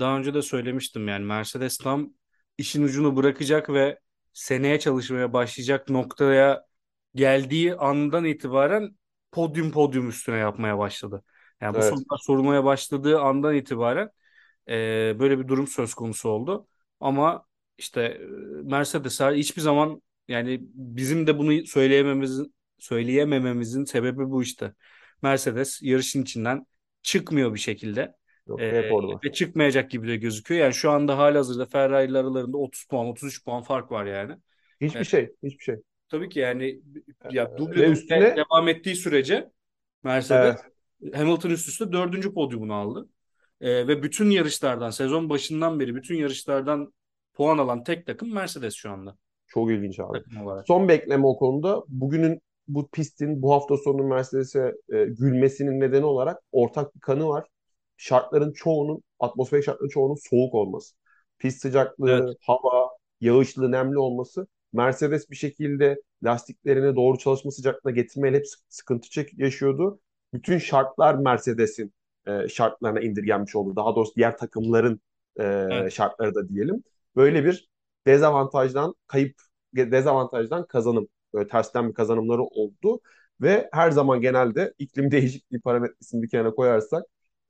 daha 0.00 0.18
önce 0.18 0.34
de 0.34 0.42
söylemiştim 0.42 1.08
yani 1.08 1.24
Mercedes 1.24 1.78
tam 1.78 2.12
işin 2.58 2.82
ucunu 2.82 3.16
bırakacak 3.16 3.70
ve 3.70 3.98
seneye 4.32 4.78
çalışmaya 4.78 5.32
başlayacak 5.32 5.88
noktaya 5.88 6.67
geldiği 7.14 7.74
andan 7.76 8.24
itibaren 8.24 8.96
podyum 9.32 9.70
podyum 9.72 10.08
üstüne 10.08 10.36
yapmaya 10.36 10.78
başladı. 10.78 11.22
Yani 11.60 11.76
bu 11.76 11.82
Evet. 11.82 11.82
sorular 11.82 12.18
sorulmaya 12.26 12.64
başladığı 12.64 13.20
andan 13.20 13.54
itibaren 13.54 14.10
e, 14.68 15.16
böyle 15.18 15.38
bir 15.38 15.48
durum 15.48 15.66
söz 15.66 15.94
konusu 15.94 16.28
oldu. 16.28 16.68
Ama 17.00 17.44
işte 17.78 18.02
e, 18.02 18.18
Mercedes 18.64 19.20
hiçbir 19.20 19.62
zaman 19.62 20.02
yani 20.28 20.58
bizim 20.62 21.26
de 21.26 21.38
bunu 21.38 21.66
söyleyememizin 21.66 22.54
söyleyemememizin 22.78 23.84
sebebi 23.84 24.30
bu 24.30 24.42
işte. 24.42 24.74
Mercedes 25.22 25.82
yarışın 25.82 26.22
içinden 26.22 26.66
çıkmıyor 27.02 27.54
bir 27.54 27.58
şekilde. 27.58 28.14
Yok, 28.46 28.60
Ee, 28.60 28.64
hep 28.72 28.90
orada. 28.92 29.24
ve 29.24 29.32
çıkmayacak 29.32 29.90
gibi 29.90 30.08
de 30.08 30.16
gözüküyor. 30.16 30.60
Yani 30.60 30.74
şu 30.74 30.90
anda 30.90 31.18
halihazırda 31.18 31.66
Ferrari 31.66 32.10
ile 32.10 32.18
aralarında 32.18 32.56
30 32.58 32.84
puan, 32.86 33.06
33 33.06 33.44
puan 33.44 33.62
fark 33.62 33.90
var 33.92 34.06
yani. 34.06 34.36
Hiçbir 34.80 35.04
Evet. 35.04 35.06
şey. 35.06 35.30
Hiçbir 35.42 35.64
şey. 35.64 35.76
Tabii 36.08 36.28
ki 36.28 36.38
yani 36.38 36.80
ya 37.30 37.50
Ee, 37.54 37.58
duble 37.58 37.70
ve 37.70 37.74
duble 37.74 37.86
üstüne- 37.90 38.36
devam 38.36 38.68
ettiği 38.68 38.96
sürece 38.96 39.50
Mercedes 40.02 40.56
Evet. 41.02 41.14
Hamilton 41.14 41.50
üst 41.50 41.68
üste 41.68 41.92
dördüncü 41.92 42.34
podyumunu 42.34 42.74
aldı. 42.74 43.08
Ee, 43.60 43.88
ve 43.88 44.02
bütün 44.02 44.30
yarışlardan 44.30 44.90
sezon 44.90 45.30
başından 45.30 45.80
beri 45.80 45.94
bütün 45.94 46.14
yarışlardan 46.16 46.92
puan 47.34 47.58
alan 47.58 47.84
tek 47.84 48.06
takım 48.06 48.34
Mercedes 48.34 48.74
şu 48.74 48.90
anda 48.90 49.16
Çok 49.46 49.70
ilginç 49.70 50.00
abi. 50.00 50.22
Son 50.66 50.88
bekleme 50.88 51.26
o 51.26 51.36
konuda 51.36 51.84
bugünün 51.88 52.40
bu 52.68 52.88
pistin 52.88 53.42
bu 53.42 53.52
hafta 53.52 53.76
sonu 53.76 54.04
Mercedes'e 54.04 54.74
e, 54.92 55.04
gülmesinin 55.04 55.80
nedeni 55.80 56.04
olarak 56.04 56.42
ortak 56.52 56.94
bir 56.94 57.00
kanı 57.00 57.28
var. 57.28 57.46
Şartların 57.96 58.52
çoğunun, 58.52 59.02
atmosferik 59.20 59.64
şartların 59.64 59.88
çoğunun 59.88 60.16
soğuk 60.30 60.54
olması. 60.54 60.94
Pist 61.38 61.60
sıcaklığı, 61.62 62.10
Evet. 62.10 62.36
hava, 62.40 62.88
yağışlı, 63.20 63.72
nemli 63.72 63.98
olması. 63.98 64.46
Mercedes 64.72 65.30
bir 65.30 65.36
şekilde 65.36 66.02
lastiklerini 66.24 66.96
doğru 66.96 67.18
çalışma 67.18 67.50
sıcaklığına 67.50 67.94
getirmeyle 67.94 68.36
hep 68.36 68.48
sık- 68.48 68.60
sıkıntı 68.68 69.10
çek 69.10 69.38
yaşıyordu. 69.38 70.00
Bütün 70.34 70.58
şartlar 70.58 71.14
Mercedes'in 71.14 71.94
e, 72.26 72.48
şartlarına 72.48 73.00
indirgenmiş 73.00 73.56
oldu. 73.56 73.76
Daha 73.76 73.96
doğrusu 73.96 74.14
diğer 74.16 74.36
takımların 74.38 75.00
e, 75.40 75.42
Evet. 75.70 75.90
şartları 75.90 76.34
da 76.34 76.48
diyelim. 76.48 76.84
Böyle 77.16 77.44
bir 77.44 77.68
dezavantajdan 78.06 78.94
kayıp 79.06 79.36
dezavantajdan 79.74 80.66
kazanım 80.66 81.08
böyle 81.34 81.48
tersten 81.48 81.88
bir 81.88 81.94
kazanımları 81.94 82.42
oldu 82.42 83.00
ve 83.40 83.68
her 83.72 83.90
zaman 83.90 84.20
genelde 84.20 84.74
iklim 84.78 85.10
değişikliği 85.10 85.60
parametresini 85.60 86.22
bir 86.22 86.28
kenara 86.28 86.50
koyarsak 86.54 87.04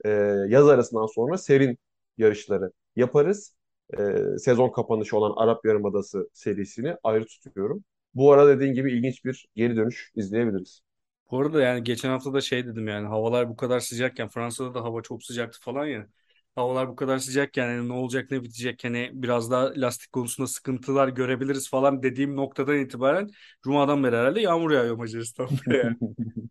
e, 0.04 0.08
yaz 0.48 0.68
arasından 0.68 1.06
sonra 1.06 1.38
serin 1.38 1.78
yarışları 2.18 2.72
yaparız. 2.96 3.54
E, 3.98 4.38
sezon 4.38 4.68
kapanışı 4.72 5.16
olan 5.16 5.34
Arap 5.36 5.64
Yarımadası 5.64 6.28
serisini 6.32 6.96
ayrı 7.02 7.26
tutuyorum. 7.26 7.84
Bu 8.14 8.32
ara 8.32 8.48
dediğin 8.48 8.74
gibi 8.74 8.92
ilginç 8.92 9.24
bir 9.24 9.46
geri 9.56 9.76
dönüş 9.76 10.12
izleyebiliriz. 10.16 10.82
Bu 11.30 11.40
arada 11.40 11.62
yani 11.62 11.82
geçen 11.84 12.08
hafta 12.10 12.32
da 12.34 12.40
şey 12.40 12.66
dedim 12.66 12.88
yani 12.88 13.06
havalar 13.06 13.48
bu 13.48 13.56
kadar 13.56 13.80
sıcakken 13.80 14.28
Fransa'da 14.28 14.74
da 14.74 14.84
hava 14.84 15.02
çok 15.02 15.24
sıcaktı 15.24 15.60
falan 15.60 15.86
ya. 15.86 16.06
Havalar 16.54 16.88
bu 16.88 16.96
kadar 16.96 17.18
sıcakken 17.18 17.70
yani 17.70 17.88
ne 17.88 17.92
olacak 17.92 18.30
ne 18.30 18.42
bitecek 18.42 18.84
hani 18.84 19.10
biraz 19.14 19.50
daha 19.50 19.72
lastik 19.76 20.12
konusunda 20.12 20.46
sıkıntılar 20.48 21.08
görebiliriz 21.08 21.70
falan 21.70 22.02
dediğim 22.02 22.36
noktadan 22.36 22.76
itibaren 22.78 23.30
Cuma'dan 23.62 24.04
beri 24.04 24.16
herhalde 24.16 24.40
yağmur 24.40 24.70
yağıyor 24.70 24.96
Macaristan'da 24.96 25.74
yani. 25.76 25.96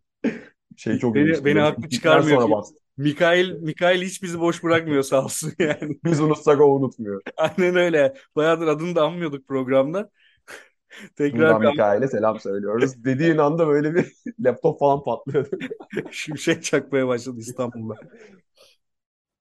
Şey 0.75 0.97
çok 0.99 1.15
Beni- 1.15 1.45
beni 1.45 1.59
haklı 1.59 1.89
çıkarmıyor. 1.89 2.41
Sonra 2.41 2.49
bastı. 2.51 2.79
Mikail, 2.97 3.51
Mikail 3.51 4.01
hiç 4.01 4.23
bizi 4.23 4.39
boş 4.39 4.63
bırakmıyor 4.63 5.03
sağ 5.03 5.23
olsun 5.25 5.53
yani. 5.59 5.99
Biz 6.03 6.19
unutsak 6.21 6.61
o 6.61 6.65
unutmuyor. 6.75 7.21
Aynen 7.37 7.75
öyle. 7.75 8.13
Bayağıdır 8.35 8.67
adını 8.67 8.95
da 8.95 9.03
anmıyorduk 9.05 9.47
programda. 9.47 10.09
Tekrar 11.15 11.39
Buradan 11.49 11.61
Mikail'e 11.61 12.07
selam 12.07 12.39
söylüyoruz. 12.39 13.05
Dediğin 13.05 13.37
anda 13.37 13.67
böyle 13.67 13.95
bir 13.95 14.13
laptop 14.45 14.79
falan 14.79 15.03
patlıyordu. 15.03 15.57
Şimşek 16.11 16.63
çakmaya 16.63 17.07
başladı 17.07 17.39
İstanbul'da. 17.39 17.95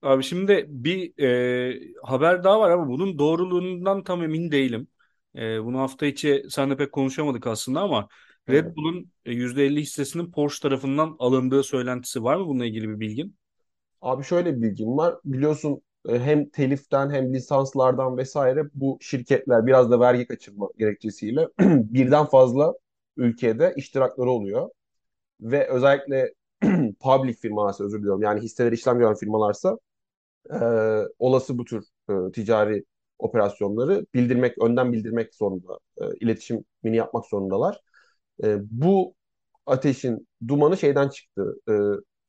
Abi 0.03 0.23
şimdi 0.23 0.67
bir 0.69 1.23
e, 1.23 1.81
haber 2.03 2.45
daha 2.45 2.61
var 2.61 2.71
ama 2.71 2.89
bunun 2.89 3.19
doğruluğundan 3.19 4.05
tam 4.05 4.23
emin 4.23 4.51
değilim. 4.51 4.89
E, 5.37 5.65
bunu 5.65 5.79
hafta 5.79 6.07
içi 6.07 6.43
seninle 6.51 6.77
pek 6.77 6.93
konuşamadık 6.93 7.47
aslında 7.47 7.81
ama 7.81 8.09
Red. 8.49 8.77
Bull'un 8.77 9.13
e, 9.25 9.33
%50 9.33 9.81
hissesinin 9.81 10.31
Porsche 10.33 10.63
tarafından 10.63 11.17
alındığı 11.19 11.63
söylentisi 11.63 12.23
var 12.23 12.37
mı 12.37 12.47
bununla 12.47 12.67
ilgili 12.67 12.89
bir 12.89 13.01
bilgin? 13.01 13.37
Abi 14.07 14.25
şöyle 14.25 14.57
bir 14.57 14.63
bilgim 14.63 14.97
var. 14.97 15.17
Biliyorsun 15.25 15.83
e, 16.09 16.19
hem 16.19 16.49
teliften 16.49 17.11
hem 17.11 17.35
lisanslardan 17.35 18.17
vesaire 18.17 18.65
bu 18.75 18.99
şirketler 19.01 19.67
biraz 19.67 19.91
da 19.91 20.01
vergi 20.01 20.27
kaçırma 20.27 20.69
gerekçesiyle 20.79 21.49
birden 21.61 22.25
fazla 22.27 22.75
ülkede 23.17 23.75
iştirakları 23.77 24.31
oluyor. 24.31 24.71
Ve 25.41 25.69
özellikle 25.71 26.35
public 27.01 27.35
firmalarsa 27.35 27.85
özür 27.85 27.99
diliyorum 27.99 28.23
yani 28.23 28.41
hisseleri 28.41 28.75
işlem 28.75 28.99
gören 28.99 29.15
firmalarsa 29.15 29.79
e, 30.51 30.57
olası 31.19 31.59
bu 31.59 31.65
tür 31.65 31.85
e, 32.11 32.33
ticari 32.33 32.85
operasyonları 33.19 34.07
bildirmek, 34.15 34.63
önden 34.63 34.93
bildirmek 34.93 35.35
zorunda. 35.35 35.79
E, 36.03 36.05
iletişimini 36.21 36.97
yapmak 36.97 37.27
zorundalar. 37.27 37.81
E, 38.45 38.59
bu 38.71 39.15
ateşin 39.67 40.29
dumanı 40.49 40.77
şeyden 40.77 41.09
çıktı. 41.09 41.57
E, 41.71 41.73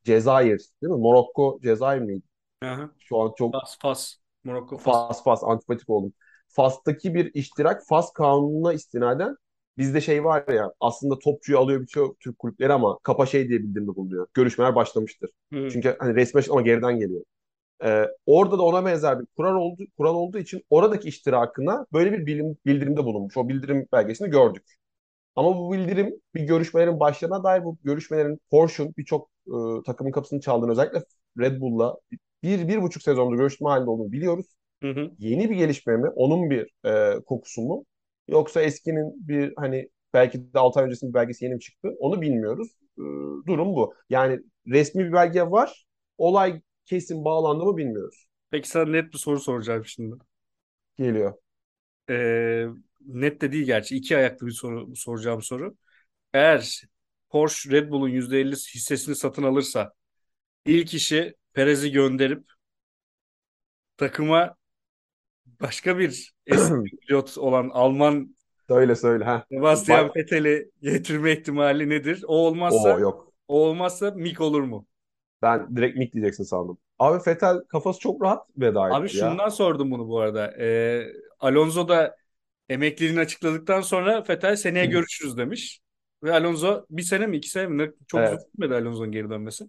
Cezayir 0.08 0.60
değil 0.82 0.94
mi? 0.94 1.00
Morokko, 1.00 1.60
Cezayir 1.64 2.02
miydi? 2.02 2.24
Aha. 2.62 2.90
Şu 3.00 3.18
an 3.22 3.34
çok 3.38 3.54
Fas, 3.54 3.78
Fas. 3.82 4.20
Morokko, 4.44 4.78
Fas. 4.78 5.08
Fas 5.08 5.24
Fas 5.24 5.44
antipatik 5.44 5.90
oldum. 5.90 6.14
Fas'taki 6.48 7.14
bir 7.14 7.34
iştirak 7.34 7.84
Fas 7.90 8.14
kanununa 8.14 8.74
istinaden 8.74 9.36
bizde 9.78 10.02
şey 10.02 10.24
var 10.24 10.48
ya 10.54 10.74
aslında 10.80 11.20
topçuyu 11.20 11.60
alıyor 11.60 11.82
birçok 11.82 12.20
Türk 12.20 12.40
kulüpleri 12.40 12.74
ama 12.74 13.00
kapa 13.04 13.26
şey 13.26 13.50
diye 13.50 13.60
bildirimde 13.60 13.96
bulunuyor. 13.96 14.28
Görüşmeler 14.34 14.76
başlamıştır. 14.76 15.30
Hı. 15.54 15.70
Çünkü 15.72 15.96
hani 16.00 16.16
resmi 16.16 16.40
açıklama 16.40 16.62
geriden 16.62 17.00
geliyor. 17.00 17.24
Ee, 17.84 18.06
orada 18.26 18.58
da 18.58 18.64
ona 18.64 18.86
benzer 18.86 19.20
bir 19.20 19.26
kural 19.38 19.56
oldu, 19.56 19.84
kural 19.98 20.16
olduğu 20.16 20.38
için 20.40 20.64
oradaki 20.70 21.08
iştirakına 21.10 21.86
böyle 21.94 22.12
bir 22.14 22.26
bilim, 22.26 22.58
bildirimde 22.66 23.06
bulunmuş. 23.06 23.38
O 23.38 23.50
bildirim 23.50 23.88
belgesini 23.94 24.30
gördük. 24.30 24.64
Ama 25.36 25.58
bu 25.58 25.74
bildirim 25.74 26.22
bir 26.36 26.42
görüşmelerin 26.42 27.00
başlarına 27.00 27.44
dair 27.44 27.64
bu 27.64 27.78
görüşmelerin 27.84 28.40
Porsche'un 28.52 28.94
birçok 28.98 29.30
e, 29.48 29.84
takımın 29.86 30.12
kapısını 30.12 30.40
çaldığını 30.42 30.72
özellikle 30.72 31.04
Red 31.40 31.62
Bull'la 31.62 31.98
bir, 32.44 32.68
bir 32.68 32.82
buçuk 32.82 33.04
sezondur 33.04 33.38
görüşme 33.38 33.70
halinde 33.70 33.90
olduğunu 33.90 34.12
biliyoruz 34.12 34.46
Hı 34.82 34.88
hı. 34.92 35.12
yeni 35.20 35.50
bir 35.50 35.56
gelişme 35.56 35.98
mi? 35.98 36.10
Onun 36.10 36.50
bir 36.50 36.70
e, 36.86 37.20
kokusu 37.26 37.62
mu? 37.62 37.86
Yoksa 38.28 38.62
eskinin 38.62 39.28
bir 39.28 39.54
hani 39.58 39.90
belki 40.14 40.54
de 40.54 40.60
6 40.60 40.80
ay 40.80 40.86
öncesinin 40.86 41.14
bir 41.14 41.20
belgesi 41.20 41.46
yeni 41.46 41.54
mi 41.56 41.60
çıktı? 41.62 41.96
Onu 42.00 42.22
bilmiyoruz. 42.22 42.68
E, 42.98 43.02
durum 43.48 43.76
bu. 43.76 43.94
Yani 44.10 44.40
resmi 44.68 45.06
bir 45.06 45.14
belge 45.14 45.44
var. 45.44 45.86
Olay 46.18 46.62
kesin 46.86 47.26
bağlandı 47.26 47.66
mı 47.66 47.78
bilmiyoruz. 47.78 48.28
Peki 48.52 48.70
sana 48.70 48.86
net 48.92 49.14
bir 49.14 49.18
soru 49.18 49.40
soracağım 49.40 49.86
şimdi. 49.86 50.16
Geliyor. 50.98 51.34
Ee, 52.10 52.66
net 53.06 53.42
de 53.42 53.52
değil 53.52 53.66
gerçi. 53.66 53.96
iki 53.98 54.18
ayaklı 54.18 54.48
bir 54.48 54.52
soru 54.52 54.96
soracağım 54.96 55.42
soru. 55.42 55.78
Eğer 56.34 56.82
Porsche 57.30 57.72
Red 57.72 57.90
Bull'un 57.92 58.10
%50 58.10 58.52
hissesini 58.56 59.16
satın 59.16 59.44
alırsa 59.44 59.94
ilk 60.66 60.94
işi 60.94 61.36
Perez'i 61.54 61.92
gönderip 61.92 62.46
takıma 63.98 64.56
başka 65.62 66.00
bir 66.00 66.34
eski 66.46 66.76
pilot 67.08 67.38
olan 67.38 67.70
Alman 67.74 68.36
Söyle 68.68 68.96
söyle 68.96 69.24
ha. 69.26 69.46
Sebastian 69.52 70.12
Vettel'i 70.16 70.72
getirme 70.82 71.32
ihtimali 71.34 71.90
nedir? 71.90 72.24
O 72.28 72.36
Oo 72.70 72.98
olmazsa 72.98 73.00
yok. 73.00 73.34
o 73.48 73.60
olmazsa 73.68 74.12
Mick 74.12 74.42
olur 74.42 74.62
mu? 74.62 74.88
Ben 75.42 75.76
direkt 75.76 75.98
Mick 75.98 76.14
diyeceksin 76.14 76.44
sandım. 76.44 76.78
Abi 77.00 77.24
Vettel 77.28 77.60
kafası 77.68 78.00
çok 78.00 78.22
rahat 78.22 78.48
veda 78.58 78.90
Abi 78.90 79.10
etti 79.10 79.16
ya. 79.18 79.38
şundan 79.38 79.50
sordum 79.50 79.92
bunu 79.92 80.08
bu 80.08 80.20
arada. 80.20 80.52
Ee, 80.60 81.14
Alonso 81.40 81.88
da 81.90 82.18
emekliliğini 82.70 83.20
açıkladıktan 83.20 83.82
sonra 83.82 84.24
Vettel 84.30 84.56
seneye 84.56 84.86
görüşürüz 84.86 85.38
demiş. 85.38 85.82
Ve 86.24 86.34
Alonso 86.34 86.86
bir 86.90 87.02
sene 87.04 87.28
mi 87.28 87.38
iki 87.38 87.50
sene 87.50 87.68
mi? 87.68 87.92
Çok 88.08 88.22
Evet. 88.22 88.34
uzun 88.34 88.46
sürmedi 88.56 88.74
Alonso'nun 88.76 89.12
geri 89.12 89.30
dönmesi. 89.30 89.66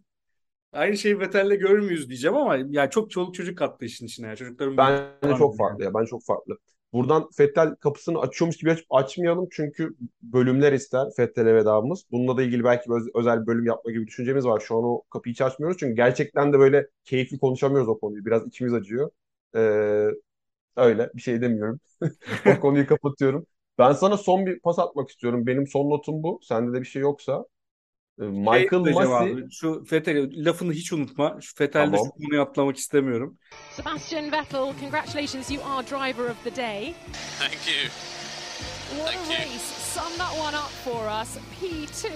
Aynı 0.73 0.99
şeyi 0.99 1.21
Vettel'le 1.21 1.51
görmüyoruz 1.61 2.09
diyeceğim 2.09 2.37
ama 2.37 2.57
yani 2.57 2.91
çok 2.91 3.11
çoluk 3.11 3.35
çocuk 3.35 3.59
kattı 3.59 3.85
işin 3.85 4.07
içine. 4.07 4.27
Yani. 4.27 4.37
Çocukların 4.39 4.77
Bence 4.79 5.05
Falan 5.23 5.39
çok 5.39 5.57
farklı 5.57 5.85
ya. 5.85 5.95
Ben 5.95 6.05
çok 6.05 6.25
farklı. 6.25 6.59
Buradan 6.93 7.29
Vettel 7.41 7.75
kapısını 7.77 8.19
açıyormuş 8.21 8.57
gibi 8.57 8.71
açıp 8.71 8.87
açmayalım 8.91 9.49
çünkü 9.51 9.97
bölümler 10.23 10.73
ister 10.73 11.07
Vettel'e 11.19 11.55
vedamız. 11.55 12.05
Bununla 12.11 12.37
da 12.37 12.43
ilgili 12.43 12.65
belki 12.65 12.93
öz- 12.93 13.09
özel 13.15 13.43
bir 13.43 13.47
bölüm 13.47 13.67
yapma 13.67 13.93
gibi 13.93 14.07
düşüncemiz 14.07 14.47
var. 14.47 14.61
Şu 14.61 14.77
an 14.79 14.85
o 14.85 15.03
kapıyı 15.11 15.33
hiç 15.33 15.41
açmıyoruz 15.43 15.77
çünkü 15.81 15.95
gerçekten 15.97 16.53
de 16.53 16.59
böyle 16.59 16.87
keyifli 17.05 17.39
konuşamıyoruz 17.39 17.89
o 17.89 17.99
konuyu. 17.99 18.25
Biraz 18.27 18.47
içimiz 18.47 18.75
acıyor. 18.75 19.11
Ee, 19.57 20.09
öyle 20.77 21.11
bir 21.15 21.23
şey 21.23 21.41
demiyorum. 21.43 21.81
O 22.45 22.61
konuyu 22.61 22.87
kapatıyorum. 22.87 23.47
Ben 23.79 23.93
sana 23.93 24.17
son 24.17 24.47
bir 24.47 24.61
pas 24.61 24.79
atmak 24.79 25.11
istiyorum. 25.11 25.47
Benim 25.47 25.67
son 25.67 25.91
notum 25.91 26.23
bu. 26.23 26.41
Sende 26.43 26.73
de 26.77 26.81
bir 26.81 26.87
şey 26.87 27.03
yoksa. 27.03 27.45
Ee, 28.21 28.23
Şey 28.23 28.31
Michael 28.31 28.81
Masi 28.95 29.09
abi, 29.15 29.51
şu 29.51 29.85
Vettel 29.93 30.31
lafını 30.47 30.73
hiç 30.73 30.93
unutma. 30.93 31.39
Şu 31.41 31.53
Vettel'de 31.65 31.97
Tamam. 31.97 32.11
şu 32.19 32.25
konuyu 32.25 32.43
atlamak 32.43 32.77
istemiyorum. 32.77 33.39
Sebastian 33.73 34.33
Vettel, 34.33 34.73
congratulations, 34.81 35.51
you 35.51 35.63
are 35.65 35.87
driver 35.87 36.31
of 36.31 36.45
the 36.45 36.57
day. 36.57 36.95
Thank 37.39 37.53
you. 37.69 37.91
What 38.97 39.07
Thank 39.15 39.29
a 39.29 39.33
you. 39.33 39.39
race! 39.39 39.65
Sum 39.95 40.13
that 40.19 40.33
one 40.47 40.57
up 40.57 40.71
for 40.85 41.03
us. 41.23 41.39
P2 41.61 42.09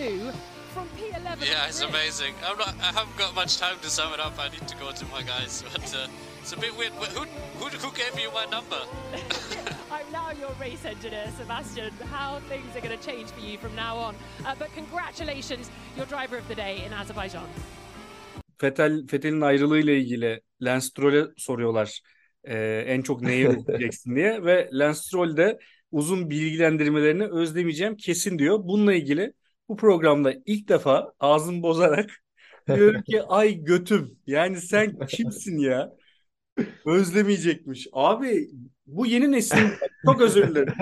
from 0.75 0.87
P11. 0.99 1.47
Yeah, 1.47 1.69
it's 1.69 1.83
amazing. 1.83 2.35
I'm 2.49 2.59
not. 2.59 2.69
I 2.69 2.93
haven't 2.99 3.19
got 3.19 3.35
much 3.37 3.59
time 3.61 3.77
to 3.83 3.89
sum 3.91 4.13
it 4.15 4.21
up. 4.27 4.33
I 4.39 4.49
need 4.49 4.67
to 4.69 4.77
go 4.85 4.91
to 5.01 5.05
my 5.15 5.23
guys, 5.23 5.63
but 5.73 5.85
uh, 5.95 6.09
it's 6.41 6.53
a 6.53 6.57
bit 6.57 6.73
weird. 6.79 6.93
Wh- 7.01 7.13
Who, 7.17 7.25
who, 7.61 7.67
who 7.83 7.91
gave 8.03 8.15
you 8.23 8.31
my 8.41 8.47
number? 8.57 8.81
Now 10.11 10.31
your 10.41 10.51
race 10.61 10.85
engineer, 10.85 11.29
Sebastian. 11.39 11.93
How 12.11 12.41
things 12.49 12.77
are 12.77 12.81
going 12.81 12.99
to 12.99 13.05
change 13.07 13.31
for 13.31 13.41
you 13.41 13.59
from 13.59 13.75
now 13.77 13.97
on. 13.97 14.15
Uh, 14.45 14.55
but 14.59 14.69
congratulations, 14.75 15.71
you're 15.97 16.07
driver 16.07 16.39
of 16.39 16.49
the 16.49 16.55
day 16.55 16.85
in 16.87 16.93
Azerbaijan. 16.93 17.47
Vettel, 18.63 19.07
Vettel'in 19.13 19.41
ayrılığıyla 19.41 19.93
ilgili 19.93 20.41
Lance 20.61 20.87
Stroll'e 20.87 21.27
soruyorlar 21.37 22.01
e, 22.45 22.85
en 22.87 23.03
çok 23.03 23.23
neyi 23.23 23.49
özleyeceksin 23.49 24.15
diye 24.17 24.45
ve 24.45 24.69
Lance 24.73 24.99
Stroll 24.99 25.37
de 25.37 25.59
uzun 25.93 26.31
bilgilendirmelerini 26.31 27.27
özlemeyeceğim 27.27 27.97
kesin 27.97 28.39
diyor. 28.39 28.59
Bununla 28.65 28.95
ilgili 28.95 29.33
bu 29.69 29.77
programda 29.77 30.35
ilk 30.47 30.69
defa 30.69 31.13
ağzımı 31.21 31.63
bozarak 31.63 32.11
diyorum 32.75 33.03
ki 33.03 33.23
ay 33.23 33.65
götüm 33.65 34.19
yani 34.27 34.61
sen 34.61 34.99
kimsin 35.09 35.59
ya? 35.59 35.93
Özlemeyecekmiş. 36.87 37.87
Abi 37.93 38.49
bu 38.97 39.07
yeni 39.07 39.33
neslin 39.33 39.69
çok 40.07 40.21
özür 40.21 40.49
dilerim. 40.49 40.75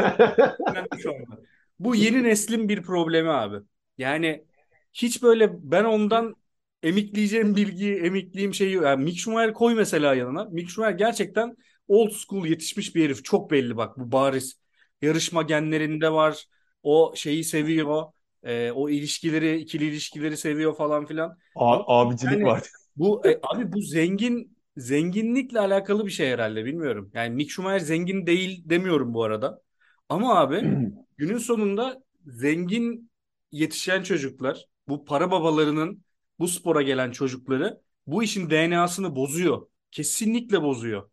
Bu 1.78 1.94
yeni 1.94 2.22
neslin 2.22 2.68
bir 2.68 2.82
problemi 2.82 3.30
abi. 3.30 3.56
Yani 3.98 4.44
hiç 4.92 5.22
böyle 5.22 5.50
ben 5.72 5.84
ondan 5.84 6.34
emikleyeceğim 6.82 7.56
bilgiyi, 7.56 7.94
emikleyeyim 7.96 8.54
şeyi 8.54 8.74
yani 8.74 9.04
Mick 9.04 9.18
Schumacher 9.18 9.54
koy 9.54 9.74
mesela 9.74 10.14
yanına. 10.14 10.44
Mick 10.44 10.70
Schumacher 10.70 10.98
gerçekten 10.98 11.56
old 11.88 12.10
school 12.10 12.46
yetişmiş 12.46 12.94
bir 12.94 13.04
herif. 13.04 13.24
Çok 13.24 13.50
belli 13.50 13.76
bak 13.76 13.98
bu 13.98 14.12
bariz. 14.12 14.60
Yarışma 15.02 15.42
genlerinde 15.42 16.12
var. 16.12 16.44
O 16.82 17.12
şeyi 17.16 17.44
seviyor. 17.44 18.04
Ee, 18.42 18.70
o 18.74 18.88
ilişkileri, 18.88 19.56
ikili 19.58 19.84
ilişkileri 19.84 20.36
seviyor 20.36 20.76
falan 20.76 21.06
filan. 21.06 21.38
A- 21.54 22.00
abicilik 22.00 22.32
Yani- 22.32 22.44
var. 22.44 22.62
Bu 22.96 23.28
e, 23.28 23.38
abi 23.42 23.72
bu 23.72 23.80
zengin 23.82 24.56
zenginlikle 24.80 25.60
alakalı 25.60 26.06
bir 26.06 26.10
şey 26.10 26.30
herhalde 26.30 26.64
bilmiyorum. 26.64 27.10
Yani 27.14 27.34
Mick 27.34 27.50
Schumacher 27.50 27.78
zengin 27.80 28.26
değil 28.26 28.62
demiyorum 28.70 29.14
bu 29.14 29.24
arada. 29.24 29.62
Ama 30.08 30.38
abi 30.40 30.64
günün 31.16 31.38
sonunda 31.38 32.02
zengin 32.26 33.10
yetişen 33.52 34.02
çocuklar, 34.02 34.66
bu 34.88 35.04
para 35.04 35.30
babalarının 35.30 36.04
bu 36.38 36.48
spora 36.48 36.82
gelen 36.82 37.10
çocukları 37.12 37.80
bu 38.06 38.22
işin 38.22 38.50
DNA'sını 38.50 39.16
bozuyor. 39.16 39.66
Kesinlikle 39.90 40.62
bozuyor. 40.62 41.10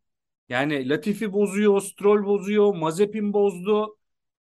Yani 0.49 0.89
Latifi 0.89 1.34
bozuyor, 1.34 1.82
Stroll 1.82 2.25
bozuyor, 2.25 2.75
Mazepin 2.75 3.34
bozdu. 3.34 3.97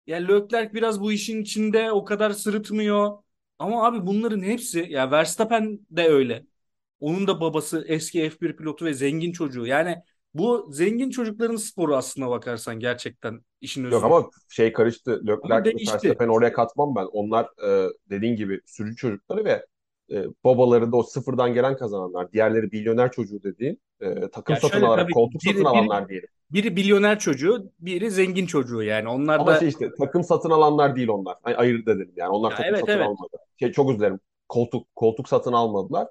Yani 0.07 0.27
Leclerc 0.27 0.73
biraz 0.73 1.01
bu 1.01 1.11
işin 1.11 1.41
içinde 1.41 1.91
o 1.91 2.05
kadar 2.05 2.31
sırıtmıyor. 2.31 3.23
Ama 3.59 3.85
abi 3.87 4.07
bunların 4.07 4.41
hepsi 4.41 4.79
ya 4.89 5.11
Verstappen 5.11 5.79
de 5.91 6.07
öyle. 6.09 6.45
Onun 6.99 7.27
da 7.27 7.41
babası 7.41 7.85
eski 7.87 8.29
F1 8.29 8.55
pilotu 8.55 8.85
ve 8.85 8.93
zengin 8.93 9.31
çocuğu. 9.31 9.65
Yani 9.65 9.95
bu 10.33 10.69
zengin 10.71 11.09
çocukların 11.09 11.55
sporu 11.55 11.95
aslına 11.95 12.29
bakarsan 12.29 12.79
gerçekten 12.79 13.41
işin 13.61 13.83
özü. 13.83 13.95
Yok 13.95 14.03
ama 14.03 14.29
şey 14.49 14.73
karıştı. 14.73 15.21
Leclerc. 15.27 15.91
Verstappen'i 15.91 16.31
oraya 16.31 16.53
katmam 16.53 16.95
ben. 16.95 17.05
Onlar 17.05 17.45
e, 17.67 17.89
dediğin 18.09 18.35
gibi 18.35 18.61
sürücü 18.65 18.95
çocukları 18.95 19.45
ve 19.45 19.65
e, 20.11 20.25
babaları 20.43 20.91
da 20.91 20.97
o 20.97 21.03
sıfırdan 21.03 21.53
gelen 21.53 21.77
kazananlar. 21.77 22.31
Diğerleri 22.31 22.69
milyoner 22.71 23.11
çocuğu 23.11 23.43
dediğin 23.43 23.81
e, 24.01 24.29
takım 24.29 24.55
Ya 24.55 24.61
satın 24.61 24.81
alarak, 24.81 25.03
tabii, 25.03 25.13
koltuk 25.13 25.41
biri- 25.41 25.47
satın 25.53 25.61
biri- 25.61 25.67
alanlar 25.67 26.09
diyelim. 26.09 26.29
Biri 26.51 26.69
milyoner 26.71 27.19
çocuğu, 27.19 27.71
biri 27.79 28.11
zengin 28.11 28.45
çocuğu 28.45 28.83
yani. 28.83 29.09
Onlar 29.09 29.39
Ama 29.39 29.51
da 29.51 29.59
şey 29.59 29.67
işte 29.67 29.91
takım 29.99 30.23
satın 30.23 30.49
alanlar 30.49 30.95
değil 30.95 31.07
onlar. 31.07 31.35
Ay, 31.43 31.55
ayırt 31.57 31.87
edelim 31.87 32.11
yani. 32.15 32.29
Onlar 32.29 32.51
Ya 32.51 32.57
takım 32.57 32.69
evet, 32.75 32.79
satın 32.79 32.93
evet. 32.93 33.07
almadı. 33.07 33.37
Şey, 33.59 33.71
çok 33.71 33.89
özür 33.89 33.99
dilerim. 33.99 34.19
Koltuk, 34.49 34.95
koltuk 34.95 35.29
satın 35.29 35.53
almadılar. 35.53 36.07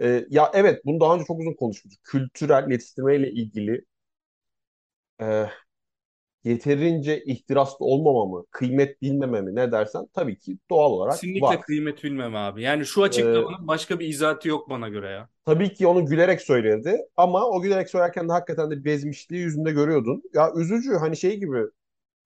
E, 0.00 0.26
ya 0.30 0.50
evet 0.54 0.84
bunu 0.84 1.00
daha 1.00 1.14
önce 1.14 1.24
çok 1.24 1.40
uzun 1.40 1.54
konuşmuştuk. 1.54 2.04
Kültürel 2.04 2.70
yetiştirmeyle 2.70 3.30
ilgili 3.30 3.84
e, 5.20 5.46
yeterince 6.44 7.24
ihtiraslı 7.24 7.84
olmamamı, 7.84 8.44
kıymet 8.50 9.02
bilmememi 9.02 9.54
ne 9.54 9.72
dersen 9.72 10.06
tabii 10.14 10.38
ki 10.38 10.58
doğal 10.70 10.90
olarak 10.90 11.14
kesinlikle 11.14 11.46
var. 11.46 11.62
kıymet 11.62 12.04
bilmem 12.04 12.36
abi. 12.36 12.62
Yani 12.62 12.86
şu 12.86 13.02
açıklamanın 13.02 13.68
başka 13.68 14.00
bir 14.00 14.08
izahatı 14.08 14.48
yok 14.48 14.70
bana 14.70 14.88
göre 14.88 15.10
ya. 15.10 15.28
Tabii 15.46 15.72
ki 15.72 15.86
onu 15.86 16.06
gülerek 16.06 16.40
söyledi 16.42 16.98
ama 17.16 17.46
o 17.46 17.60
gülerek 17.60 17.90
söylerken 17.90 18.28
de 18.28 18.32
hakikaten 18.32 18.70
de 18.70 18.84
bezmişliği 18.84 19.42
yüzünde 19.42 19.72
görüyordun. 19.72 20.22
Ya 20.34 20.52
üzücü 20.56 20.94
hani 20.94 21.16
şey 21.16 21.36
gibi 21.36 21.64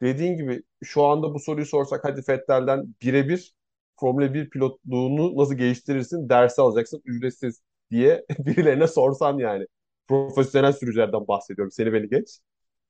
dediğin 0.02 0.36
gibi 0.36 0.62
şu 0.84 1.02
anda 1.04 1.34
bu 1.34 1.40
soruyu 1.40 1.66
sorsak 1.66 2.04
hadi 2.04 2.22
Vettel'den 2.28 2.94
birebir 3.02 3.54
Formula 4.02 4.34
1 4.34 4.50
pilotluğunu 4.50 5.36
nasıl 5.36 5.54
geliştirirsin 5.54 6.28
dersi 6.28 6.62
alacaksın 6.62 7.02
ücretsiz 7.04 7.62
diye 7.90 8.24
birilerine 8.38 8.86
sorsan 8.86 9.38
yani. 9.38 9.66
Profesyonel 10.08 10.72
sürücülerden 10.72 11.28
bahsediyorum 11.28 11.70
seni 11.72 11.92
beni 11.92 12.08
geç. 12.08 12.38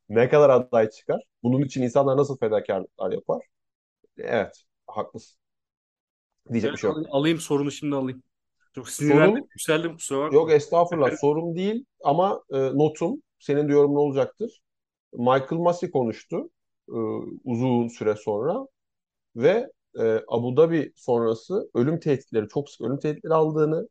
Ne 0.08 0.28
kadar 0.28 0.50
aday 0.50 0.90
çıkar? 0.90 1.22
Bunun 1.42 1.62
için 1.62 1.82
insanlar 1.82 2.16
nasıl 2.16 2.38
fedakarlıklar 2.38 3.12
yapar? 3.12 3.42
Evet 4.18 4.62
haklısın. 4.86 5.38
Diyecek 6.52 6.72
bir 6.72 6.76
şey 6.78 6.90
yok. 6.90 6.98
Alayım 7.10 7.38
sorunu 7.38 7.70
şimdi 7.70 7.96
alayım. 7.96 8.22
Çok 8.74 8.88
sinirlendim, 8.88 9.36
Sorun- 9.36 9.48
yükseldim 9.50 9.94
kusura 9.94 10.18
bakma. 10.24 10.38
Yok 10.38 10.52
estağfurullah 10.52 11.16
sorun 11.20 11.56
değil 11.56 11.84
ama 12.04 12.42
e, 12.50 12.58
notum 12.58 13.22
senin 13.38 13.68
de 13.68 13.72
yorumun 13.72 13.96
olacaktır. 13.96 14.62
Michael 15.12 15.60
Masi 15.60 15.90
konuştu 15.90 16.50
e, 16.88 16.98
uzun 17.44 17.88
süre 17.88 18.14
sonra 18.16 18.66
ve 19.36 19.70
e, 20.00 20.20
Abu 20.28 20.56
Dhabi 20.56 20.92
sonrası 20.96 21.70
ölüm 21.74 22.00
tehditleri 22.00 22.48
çok 22.48 22.70
sık 22.70 22.80
ölüm 22.80 22.98
tehditleri 22.98 23.34
aldığını 23.34 23.88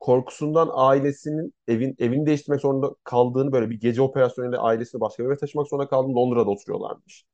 korkusundan 0.00 0.70
ailesinin 0.72 1.54
evin 1.68 1.96
evini 1.98 2.26
değiştirmek 2.26 2.60
zorunda 2.60 2.90
kaldığını 3.04 3.52
böyle 3.52 3.70
bir 3.70 3.80
gece 3.80 4.02
operasyonuyla 4.02 4.62
ailesini 4.62 5.00
başka 5.00 5.22
bir 5.24 5.28
eve 5.28 5.36
taşımak 5.36 5.68
zorunda 5.68 5.88
kaldığını 5.88 6.14
Londra'da 6.16 6.50
oturuyorlarmış. 6.50 7.24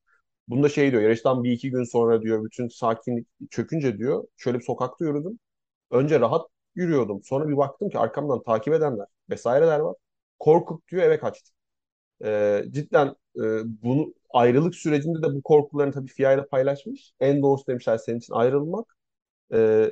Bunda 0.48 0.68
şey 0.68 0.90
diyor 0.92 1.02
yarıştan 1.02 1.44
bir 1.44 1.52
iki 1.52 1.70
gün 1.70 1.84
sonra 1.84 2.22
diyor 2.22 2.44
bütün 2.44 2.68
sakinlik 2.68 3.26
çökünce 3.50 3.98
diyor 3.98 4.24
şöyle 4.36 4.58
bir 4.58 4.64
sokakta 4.64 5.04
yürüdüm. 5.04 5.38
Önce 5.90 6.20
rahat 6.20 6.46
yürüyordum. 6.74 7.22
Sonra 7.24 7.48
bir 7.48 7.56
baktım 7.56 7.90
ki 7.90 7.98
arkamdan 7.98 8.42
takip 8.42 8.74
edenler 8.74 9.06
vesaireler 9.30 9.80
var. 9.80 9.96
Korkup 10.38 10.88
diyor 10.88 11.02
eve 11.02 11.18
kaçtım. 11.20 11.54
Ee, 12.24 12.64
cidden 12.70 13.06
e, 13.36 13.42
bunu 13.82 14.14
ayrılık 14.30 14.74
sürecinde 14.74 15.22
de 15.22 15.34
bu 15.34 15.42
korkularını 15.42 15.92
tabii 15.92 16.08
FIA 16.08 16.32
ile 16.32 16.46
paylaşmış. 16.46 17.12
En 17.20 17.42
doğrusu 17.42 17.66
demişler 17.66 17.98
senin 17.98 18.18
için 18.18 18.34
ayrılmak. 18.34 18.96
Ee, 19.54 19.90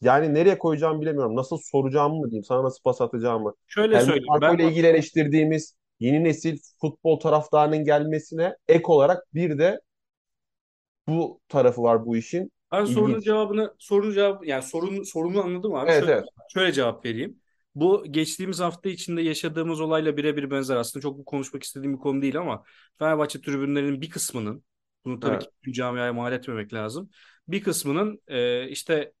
yani 0.00 0.34
nereye 0.34 0.58
koyacağımı 0.58 1.00
bilemiyorum. 1.00 1.36
Nasıl 1.36 1.58
soracağımı 1.58 2.14
mı 2.14 2.30
diyeyim? 2.30 2.44
Sana 2.44 2.64
nasıl 2.64 2.82
pas 2.82 3.00
atacağımı. 3.00 3.54
Şöyle 3.66 3.96
Helmut 3.96 4.06
söyleyeyim. 4.10 4.40
Ben 4.42 4.54
ile 4.56 4.68
ilgili 4.68 4.86
eleştirdiğimiz 4.86 5.76
yeni 6.00 6.24
nesil 6.24 6.58
futbol 6.80 7.20
taraftarının 7.20 7.84
gelmesine 7.84 8.56
ek 8.68 8.84
olarak 8.86 9.34
bir 9.34 9.58
de 9.58 9.80
bu 11.08 11.40
tarafı 11.48 11.82
var 11.82 12.06
bu 12.06 12.16
işin. 12.16 12.52
Ben 12.72 12.84
sorunun 12.84 13.20
cevabını 13.20 13.74
sorunun 13.78 14.14
cevabı 14.14 14.46
yani 14.46 14.62
sorun 14.62 15.02
sorunu 15.02 15.42
anladım 15.42 15.74
abi. 15.74 15.90
Evet 15.90 16.00
Şöyle, 16.00 16.12
evet. 16.12 16.24
şöyle 16.54 16.72
cevap 16.72 17.04
vereyim. 17.04 17.39
Bu 17.74 18.04
geçtiğimiz 18.10 18.60
hafta 18.60 18.88
içinde 18.88 19.22
yaşadığımız 19.22 19.80
olayla 19.80 20.16
birebir 20.16 20.50
benzer. 20.50 20.76
Aslında 20.76 21.02
çok 21.02 21.18
bu 21.18 21.24
konuşmak 21.24 21.62
istediğim 21.62 21.94
bir 21.94 21.98
konu 21.98 22.22
değil 22.22 22.38
ama 22.38 22.64
Fenerbahçe 22.98 23.40
tribünlerinin 23.40 24.00
bir 24.00 24.10
kısmının 24.10 24.64
bunu 25.04 25.20
tabii 25.20 25.32
Evet. 25.32 25.42
ki 25.42 25.48
bütün 25.62 25.72
camiaya 25.72 26.12
mal 26.12 26.32
etmemek 26.32 26.72
lazım. 26.72 27.10
Bir 27.48 27.62
kısmının 27.62 28.22
e, 28.28 28.68
işte 28.68 29.12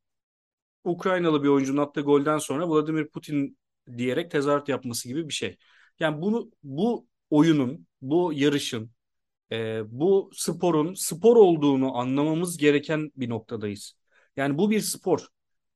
Ukraynalı 0.84 1.42
bir 1.42 1.48
oyuncunun 1.48 1.82
attığı 1.82 2.00
golden 2.00 2.38
sonra 2.38 2.70
Vladimir 2.70 3.08
Putin 3.08 3.58
diyerek 3.98 4.30
tezahürat 4.30 4.68
yapması 4.68 5.08
gibi 5.08 5.28
bir 5.28 5.34
şey. 5.34 5.56
Yani 6.00 6.22
bunu 6.22 6.50
bu 6.62 7.06
oyunun, 7.30 7.86
bu 8.02 8.32
yarışın, 8.34 8.90
e, 9.52 9.82
bu 9.86 10.30
sporun 10.34 10.94
spor 10.94 11.36
olduğunu 11.36 11.96
anlamamız 11.96 12.56
gereken 12.58 13.12
bir 13.16 13.28
noktadayız. 13.28 13.94
Yani 14.36 14.58
bu 14.58 14.70
bir 14.70 14.80
spor. 14.80 15.26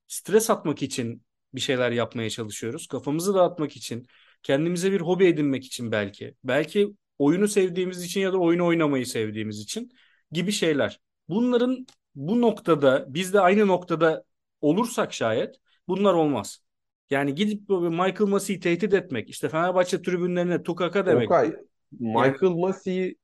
Stres 0.07 0.51
atmak 0.51 0.83
için 0.83 1.23
bir 1.55 1.61
şeyler 1.61 1.91
yapmaya 1.91 2.31
çalışıyoruz. 2.31 2.87
Kafamızı 2.87 3.35
dağıtmak 3.35 3.77
için, 3.77 4.07
kendimize 4.43 4.93
bir 4.93 5.01
hobi 5.01 5.27
edinmek 5.27 5.65
için 5.65 5.93
belki. 5.93 6.35
Belki 6.45 6.95
oyunu 7.19 7.49
sevdiğimiz 7.49 8.05
için 8.05 8.21
ya 8.21 8.33
da 8.33 8.39
oyunu 8.39 8.67
oynamayı 8.67 9.07
sevdiğimiz 9.07 9.61
için 9.61 9.91
gibi 10.33 10.53
şeyler. 10.53 11.01
Bunların 11.29 11.87
bu 12.15 12.41
noktada 12.41 13.07
biz 13.09 13.35
de 13.35 13.41
aynı 13.41 13.67
noktada 13.67 14.25
olursak 14.61 15.13
şayet 15.13 15.57
bunlar 15.89 16.15
olmaz. 16.15 16.59
Yani 17.11 17.35
gidip 17.35 17.69
Michael 17.69 18.29
Massey'i 18.29 18.61
tehdit 18.61 18.95
etmek, 18.95 19.31
işte 19.31 19.49
Fenerbahçe 19.49 20.03
tribünlerine 20.03 20.63
tukaka 20.63 21.07
demek. 21.07 21.31
Okay. 21.31 21.53
Michael 21.93 22.53
Massey'i 22.53 23.17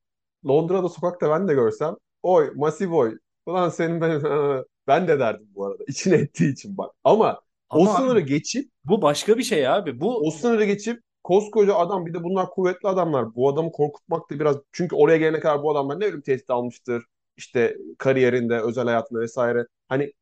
Londra'da 0.46 0.88
sokakta 0.88 1.30
ben 1.30 1.48
de 1.48 1.54
görsem 1.54 1.96
oy 2.22 2.52
Massey 2.54 2.90
boy 2.90 3.18
ulan 3.46 3.68
senin 3.68 4.00
ben 4.00 4.22
ben 4.86 5.08
de 5.08 5.18
derdim 5.18 5.48
bu 5.54 5.66
arada 5.66 5.84
içine 5.88 6.14
ettiği 6.16 6.52
için 6.52 6.76
bak 6.76 6.94
ama 7.04 7.40
o 7.72 7.86
Ama 7.86 7.86
sınırı 7.86 8.20
geçip 8.20 8.70
bu 8.84 9.02
başka 9.02 9.38
bir 9.38 9.42
şey 9.42 9.68
abi. 9.68 10.00
Bu 10.00 10.26
o 10.28 10.30
sınırı 10.30 10.64
geçip 10.64 11.02
koskoca 11.24 11.74
adam 11.74 12.06
bir 12.06 12.14
de 12.14 12.22
bunlar 12.24 12.50
kuvvetli 12.50 12.88
adamlar. 12.88 13.34
Bu 13.34 13.48
adamı 13.48 13.72
korkutmak 13.72 14.30
da 14.30 14.40
biraz 14.40 14.56
çünkü 14.72 14.96
oraya 14.96 15.16
gelene 15.18 15.40
kadar 15.40 15.62
bu 15.62 15.70
adamlar 15.70 16.00
ne 16.00 16.04
ölüm 16.04 16.20
tehdidi 16.20 16.52
almıştır. 16.52 17.04
İşte 17.36 17.76
kariyerinde, 17.98 18.60
özel 18.60 18.84
hayatında 18.84 19.20
vesaire. 19.20 19.66
Hani 19.88 20.12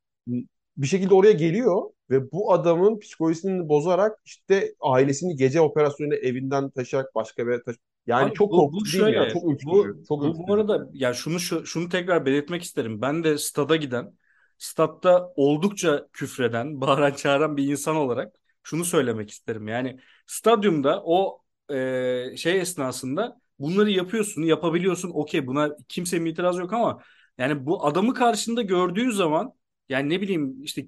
bir 0.76 0.86
şekilde 0.86 1.14
oraya 1.14 1.32
geliyor 1.32 1.82
ve 2.10 2.32
bu 2.32 2.52
adamın 2.52 2.98
psikolojisini 2.98 3.68
bozarak 3.68 4.18
işte 4.24 4.74
ailesini 4.80 5.36
gece 5.36 5.60
operasyonuyla 5.60 6.16
evinden 6.18 6.70
taşıyarak 6.70 7.14
başka 7.14 7.46
bir 7.46 7.52
yere 7.52 7.62
taşı 7.62 7.78
yani 8.06 8.32
Abi 8.32 8.32
çok 8.32 8.52
bu- 8.52 8.72
bu 8.72 8.84
korkutucu 8.84 8.92
değil 8.92 9.04
mi 9.04 9.14
ya? 9.14 9.28
şöyle, 9.28 9.28
Çok 9.28 9.50
bu, 9.50 9.50
ürkütücü. 9.50 9.96
Çok 10.08 10.24
bu, 10.24 10.38
bu 10.38 10.54
ürkütücü. 10.54 10.54
arada 10.54 10.88
ya 10.92 11.14
şunu 11.14 11.40
şu- 11.40 11.66
şunu 11.66 11.88
tekrar 11.88 12.26
belirtmek 12.26 12.62
isterim. 12.62 13.00
Ben 13.02 13.24
de 13.24 13.38
stada 13.38 13.76
giden, 13.76 14.18
statta 14.58 15.32
oldukça 15.36 16.08
küfreden, 16.12 16.80
bağıran 16.80 17.12
çağıran 17.12 17.56
bir 17.56 17.66
insan 17.68 17.96
olarak 17.96 18.36
şunu 18.62 18.84
söylemek 18.84 19.30
isterim. 19.30 19.68
Yani 19.68 20.00
stadyumda 20.26 21.02
o 21.04 21.42
e, 21.70 22.36
şey 22.36 22.60
esnasında 22.60 23.40
bunları 23.58 23.90
yapıyorsun, 23.90 24.42
yapabiliyorsun. 24.42 25.10
Okey 25.10 25.46
buna 25.46 25.70
kimsenin 25.88 26.24
itiraz 26.24 26.58
yok 26.58 26.72
ama 26.72 27.02
yani 27.38 27.66
bu 27.66 27.86
adamı 27.86 28.14
karşında 28.14 28.62
gördüğün 28.62 29.10
zaman 29.10 29.52
yani 29.88 30.10
ne 30.10 30.20
bileyim 30.20 30.62
işte 30.62 30.86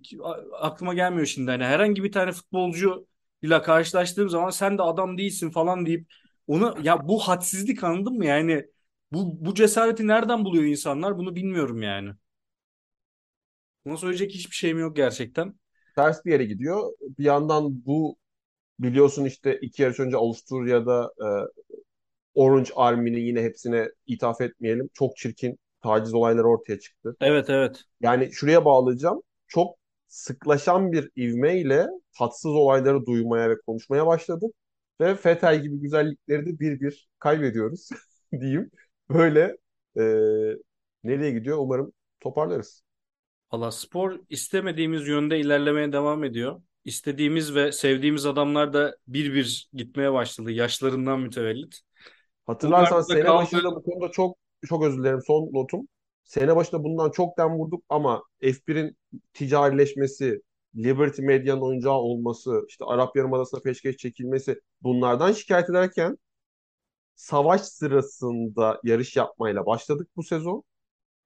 aklıma 0.60 0.94
gelmiyor 0.94 1.26
şimdi 1.26 1.50
hani 1.50 1.64
herhangi 1.64 2.04
bir 2.04 2.12
tane 2.12 2.32
futbolcu 2.32 3.06
ile 3.42 3.62
karşılaştığım 3.62 4.28
zaman 4.28 4.50
sen 4.50 4.78
de 4.78 4.82
adam 4.82 5.18
değilsin 5.18 5.50
falan 5.50 5.86
deyip 5.86 6.12
onu 6.46 6.76
ya 6.82 7.08
bu 7.08 7.18
hadsizlik 7.20 7.84
anladın 7.84 8.16
mı? 8.16 8.24
Yani 8.26 8.66
bu 9.12 9.44
bu 9.46 9.54
cesareti 9.54 10.06
nereden 10.06 10.44
buluyor 10.44 10.64
insanlar? 10.64 11.18
Bunu 11.18 11.36
bilmiyorum 11.36 11.82
yani. 11.82 12.10
Buna 13.90 13.98
söyleyecek 13.98 14.30
hiçbir 14.34 14.54
şeyim 14.54 14.78
yok 14.78 14.96
gerçekten. 14.96 15.54
Ters 15.96 16.24
bir 16.24 16.32
yere 16.32 16.44
gidiyor. 16.44 16.92
Bir 17.18 17.24
yandan 17.24 17.86
bu 17.86 18.16
biliyorsun 18.78 19.24
işte 19.24 19.58
iki 19.62 19.82
yarış 19.82 20.00
önce 20.00 20.16
Avusturya'da 20.16 21.12
e, 21.18 21.28
Orange 22.34 22.70
Army'nin 22.76 23.20
yine 23.20 23.42
hepsine 23.42 23.88
ithaf 24.06 24.40
etmeyelim. 24.40 24.90
Çok 24.94 25.16
çirkin 25.16 25.58
taciz 25.82 26.14
olayları 26.14 26.48
ortaya 26.48 26.78
çıktı. 26.78 27.16
Evet 27.20 27.50
evet. 27.50 27.82
Yani 28.00 28.32
şuraya 28.32 28.64
bağlayacağım. 28.64 29.22
Çok 29.48 29.76
sıklaşan 30.08 30.92
bir 30.92 31.10
ivmeyle 31.16 31.86
tatsız 32.18 32.52
olayları 32.52 33.06
duymaya 33.06 33.50
ve 33.50 33.60
konuşmaya 33.66 34.06
başladık. 34.06 34.54
Ve 35.00 35.14
Fetel 35.14 35.62
gibi 35.62 35.80
güzellikleri 35.80 36.46
de 36.46 36.58
bir 36.60 36.80
bir 36.80 37.08
kaybediyoruz 37.18 37.88
diyeyim. 38.40 38.70
Böyle 39.08 39.56
e, 39.98 40.02
nereye 41.04 41.30
gidiyor 41.30 41.58
umarım 41.60 41.92
toparlarız. 42.20 42.82
Valla 43.52 43.70
spor 43.70 44.20
istemediğimiz 44.28 45.08
yönde 45.08 45.40
ilerlemeye 45.40 45.92
devam 45.92 46.24
ediyor. 46.24 46.62
İstediğimiz 46.84 47.54
ve 47.54 47.72
sevdiğimiz 47.72 48.26
adamlar 48.26 48.72
da 48.72 48.96
bir 49.06 49.34
bir 49.34 49.68
gitmeye 49.72 50.12
başladı 50.12 50.50
yaşlarından 50.50 51.20
mütevellit. 51.20 51.80
Hatırlarsan 52.46 53.00
sene 53.00 53.22
kaldı. 53.22 53.42
başında 53.42 53.76
bu 53.76 53.82
konuda 53.82 54.10
çok 54.10 54.36
çok 54.66 54.84
özür 54.84 54.98
dilerim 54.98 55.20
son 55.26 55.52
notum. 55.52 55.88
Sene 56.24 56.56
başında 56.56 56.84
bundan 56.84 57.10
çok 57.10 57.38
dem 57.38 57.48
vurduk 57.48 57.84
ama 57.88 58.22
F1'in 58.40 58.96
ticarileşmesi, 59.32 60.40
Liberty 60.76 61.22
Media'nın 61.22 61.60
oyuncağı 61.60 61.94
olması, 61.94 62.64
işte 62.68 62.84
Arap 62.84 63.16
Yarımadası'na 63.16 63.60
peşkeş 63.60 63.96
çekilmesi 63.96 64.60
bunlardan 64.82 65.32
şikayet 65.32 65.70
ederken 65.70 66.18
savaş 67.14 67.60
sırasında 67.60 68.80
yarış 68.84 69.16
yapmayla 69.16 69.66
başladık 69.66 70.08
bu 70.16 70.22
sezon. 70.22 70.64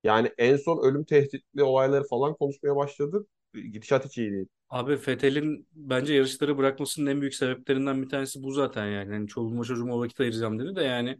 Yani 0.05 0.33
en 0.39 0.57
son 0.57 0.83
ölüm 0.85 1.05
tehditli 1.05 1.63
olayları 1.63 2.05
falan 2.05 2.35
konuşmaya 2.35 2.77
başladık. 2.77 3.29
Gidişat 3.55 4.05
hiç 4.07 4.19
iyi 4.19 4.33
değil. 4.33 4.47
Abi 4.71 4.93
Vettel'in 5.09 5.69
bence 5.73 6.15
yarışları 6.15 6.59
bırakmasının 6.59 7.11
en 7.11 7.21
büyük 7.21 7.35
sebeplerinden 7.35 8.03
bir 8.03 8.09
tanesi 8.09 8.43
bu 8.43 8.51
zaten 8.51 8.87
yani. 8.87 9.13
yani 9.13 9.29
çoluğuma 9.29 9.65
çocuğuma 9.65 9.99
vakit 9.99 10.21
ayıracağım 10.21 10.59
dedi 10.59 10.77
de 10.77 10.83
yani 10.83 11.19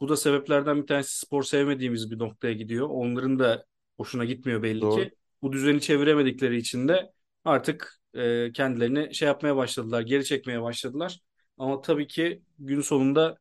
bu 0.00 0.08
da 0.08 0.16
sebeplerden 0.16 0.82
bir 0.82 0.86
tanesi 0.86 1.18
spor 1.18 1.42
sevmediğimiz 1.42 2.10
bir 2.10 2.18
noktaya 2.18 2.52
gidiyor. 2.52 2.88
Onların 2.90 3.38
da 3.38 3.64
hoşuna 3.96 4.24
gitmiyor 4.24 4.62
belli 4.62 4.80
Doğru. 4.80 5.04
ki. 5.04 5.10
Bu 5.42 5.52
düzeni 5.52 5.80
çeviremedikleri 5.80 6.56
için 6.56 6.88
de 6.88 7.12
artık 7.44 8.00
e, 8.14 8.52
kendilerini 8.52 9.14
şey 9.14 9.28
yapmaya 9.28 9.56
başladılar, 9.56 10.00
geri 10.02 10.24
çekmeye 10.24 10.62
başladılar. 10.62 11.20
Ama 11.58 11.80
tabii 11.82 12.06
ki 12.06 12.42
gün 12.58 12.80
sonunda 12.80 13.38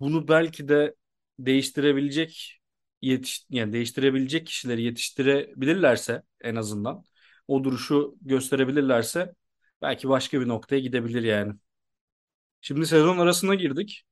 bunu 0.00 0.28
belki 0.28 0.68
de 0.68 0.94
değiştirebilecek 1.38 2.60
yetiş 3.06 3.46
yani 3.50 3.72
değiştirebilecek 3.72 4.46
kişileri 4.46 4.82
yetiştirebilirlerse 4.82 6.22
en 6.40 6.56
azından 6.56 7.04
o 7.48 7.64
duruşu 7.64 8.16
gösterebilirlerse 8.22 9.34
belki 9.82 10.08
başka 10.08 10.40
bir 10.40 10.48
noktaya 10.48 10.80
gidebilir 10.80 11.22
yani. 11.22 11.52
Şimdi 12.60 12.86
sezon 12.86 13.18
arasına 13.18 13.54
girdik. 13.54 14.04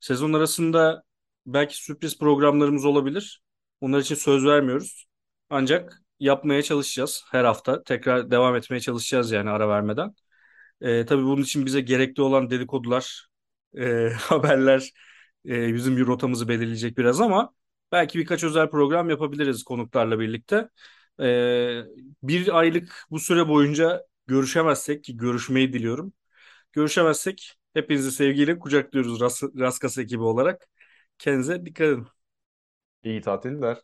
Sezon 0.00 0.32
arasında 0.32 1.02
belki 1.46 1.76
sürpriz 1.84 2.18
programlarımız 2.18 2.84
olabilir. 2.84 3.42
Onlar 3.80 4.00
için 4.00 4.14
söz 4.14 4.44
vermiyoruz. 4.46 5.06
Ancak 5.50 6.02
yapmaya 6.20 6.62
çalışacağız 6.62 7.24
her 7.30 7.44
hafta. 7.44 7.82
Tekrar 7.82 8.30
devam 8.30 8.56
etmeye 8.56 8.80
çalışacağız 8.80 9.32
yani 9.32 9.50
ara 9.50 9.68
vermeden. 9.68 10.14
Ee, 10.80 11.06
tabii 11.06 11.24
bunun 11.24 11.42
için 11.42 11.66
bize 11.66 11.80
gerekli 11.80 12.22
olan 12.22 12.50
dedikodular, 12.50 13.26
e, 13.78 14.10
haberler 14.18 14.90
e, 15.46 15.74
bizim 15.74 15.96
bir 15.96 16.06
rotamızı 16.06 16.48
belirleyecek 16.48 16.98
biraz 16.98 17.20
ama 17.20 17.54
belki 17.92 18.18
birkaç 18.18 18.44
özel 18.44 18.70
program 18.70 19.10
yapabiliriz 19.10 19.62
konuklarla 19.64 20.18
birlikte. 20.20 20.68
Ee, 21.20 21.82
bir 22.22 22.58
aylık 22.58 23.04
bu 23.10 23.18
süre 23.20 23.48
boyunca 23.48 24.06
görüşemezsek 24.26 25.04
ki 25.04 25.16
görüşmeyi 25.16 25.72
diliyorum. 25.72 26.12
Görüşemezsek 26.72 27.58
hepinizi 27.74 28.12
sevgiyle 28.12 28.58
kucaklıyoruz 28.58 29.20
Ras 29.20 29.42
Raskas 29.42 29.98
ekibi 29.98 30.22
olarak. 30.22 30.68
Kendinize 31.18 31.66
dikkat 31.66 31.88
edin. 31.88 32.06
İyi 33.04 33.20
tatiller. 33.20 33.78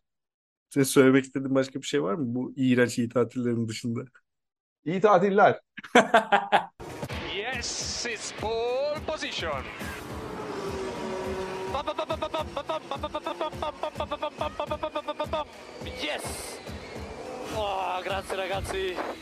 Senin 0.70 0.84
söylemek 0.84 1.24
istediğin 1.24 1.54
başka 1.54 1.82
bir 1.82 1.86
şey 1.86 2.02
var 2.02 2.14
mı 2.14 2.24
bu 2.34 2.52
iğrenç 2.56 2.98
iyi 2.98 3.08
tatillerin 3.08 3.68
dışında? 3.68 4.04
İyi 4.84 5.00
tatiller. 5.00 5.60
Yes, 7.36 8.06
it's 8.06 8.32
pole 8.40 8.98
position. 9.06 9.62
Yes! 16.00 16.58
Oh, 17.54 18.00
grazie 18.02 18.36
ragazzi. 18.36 19.16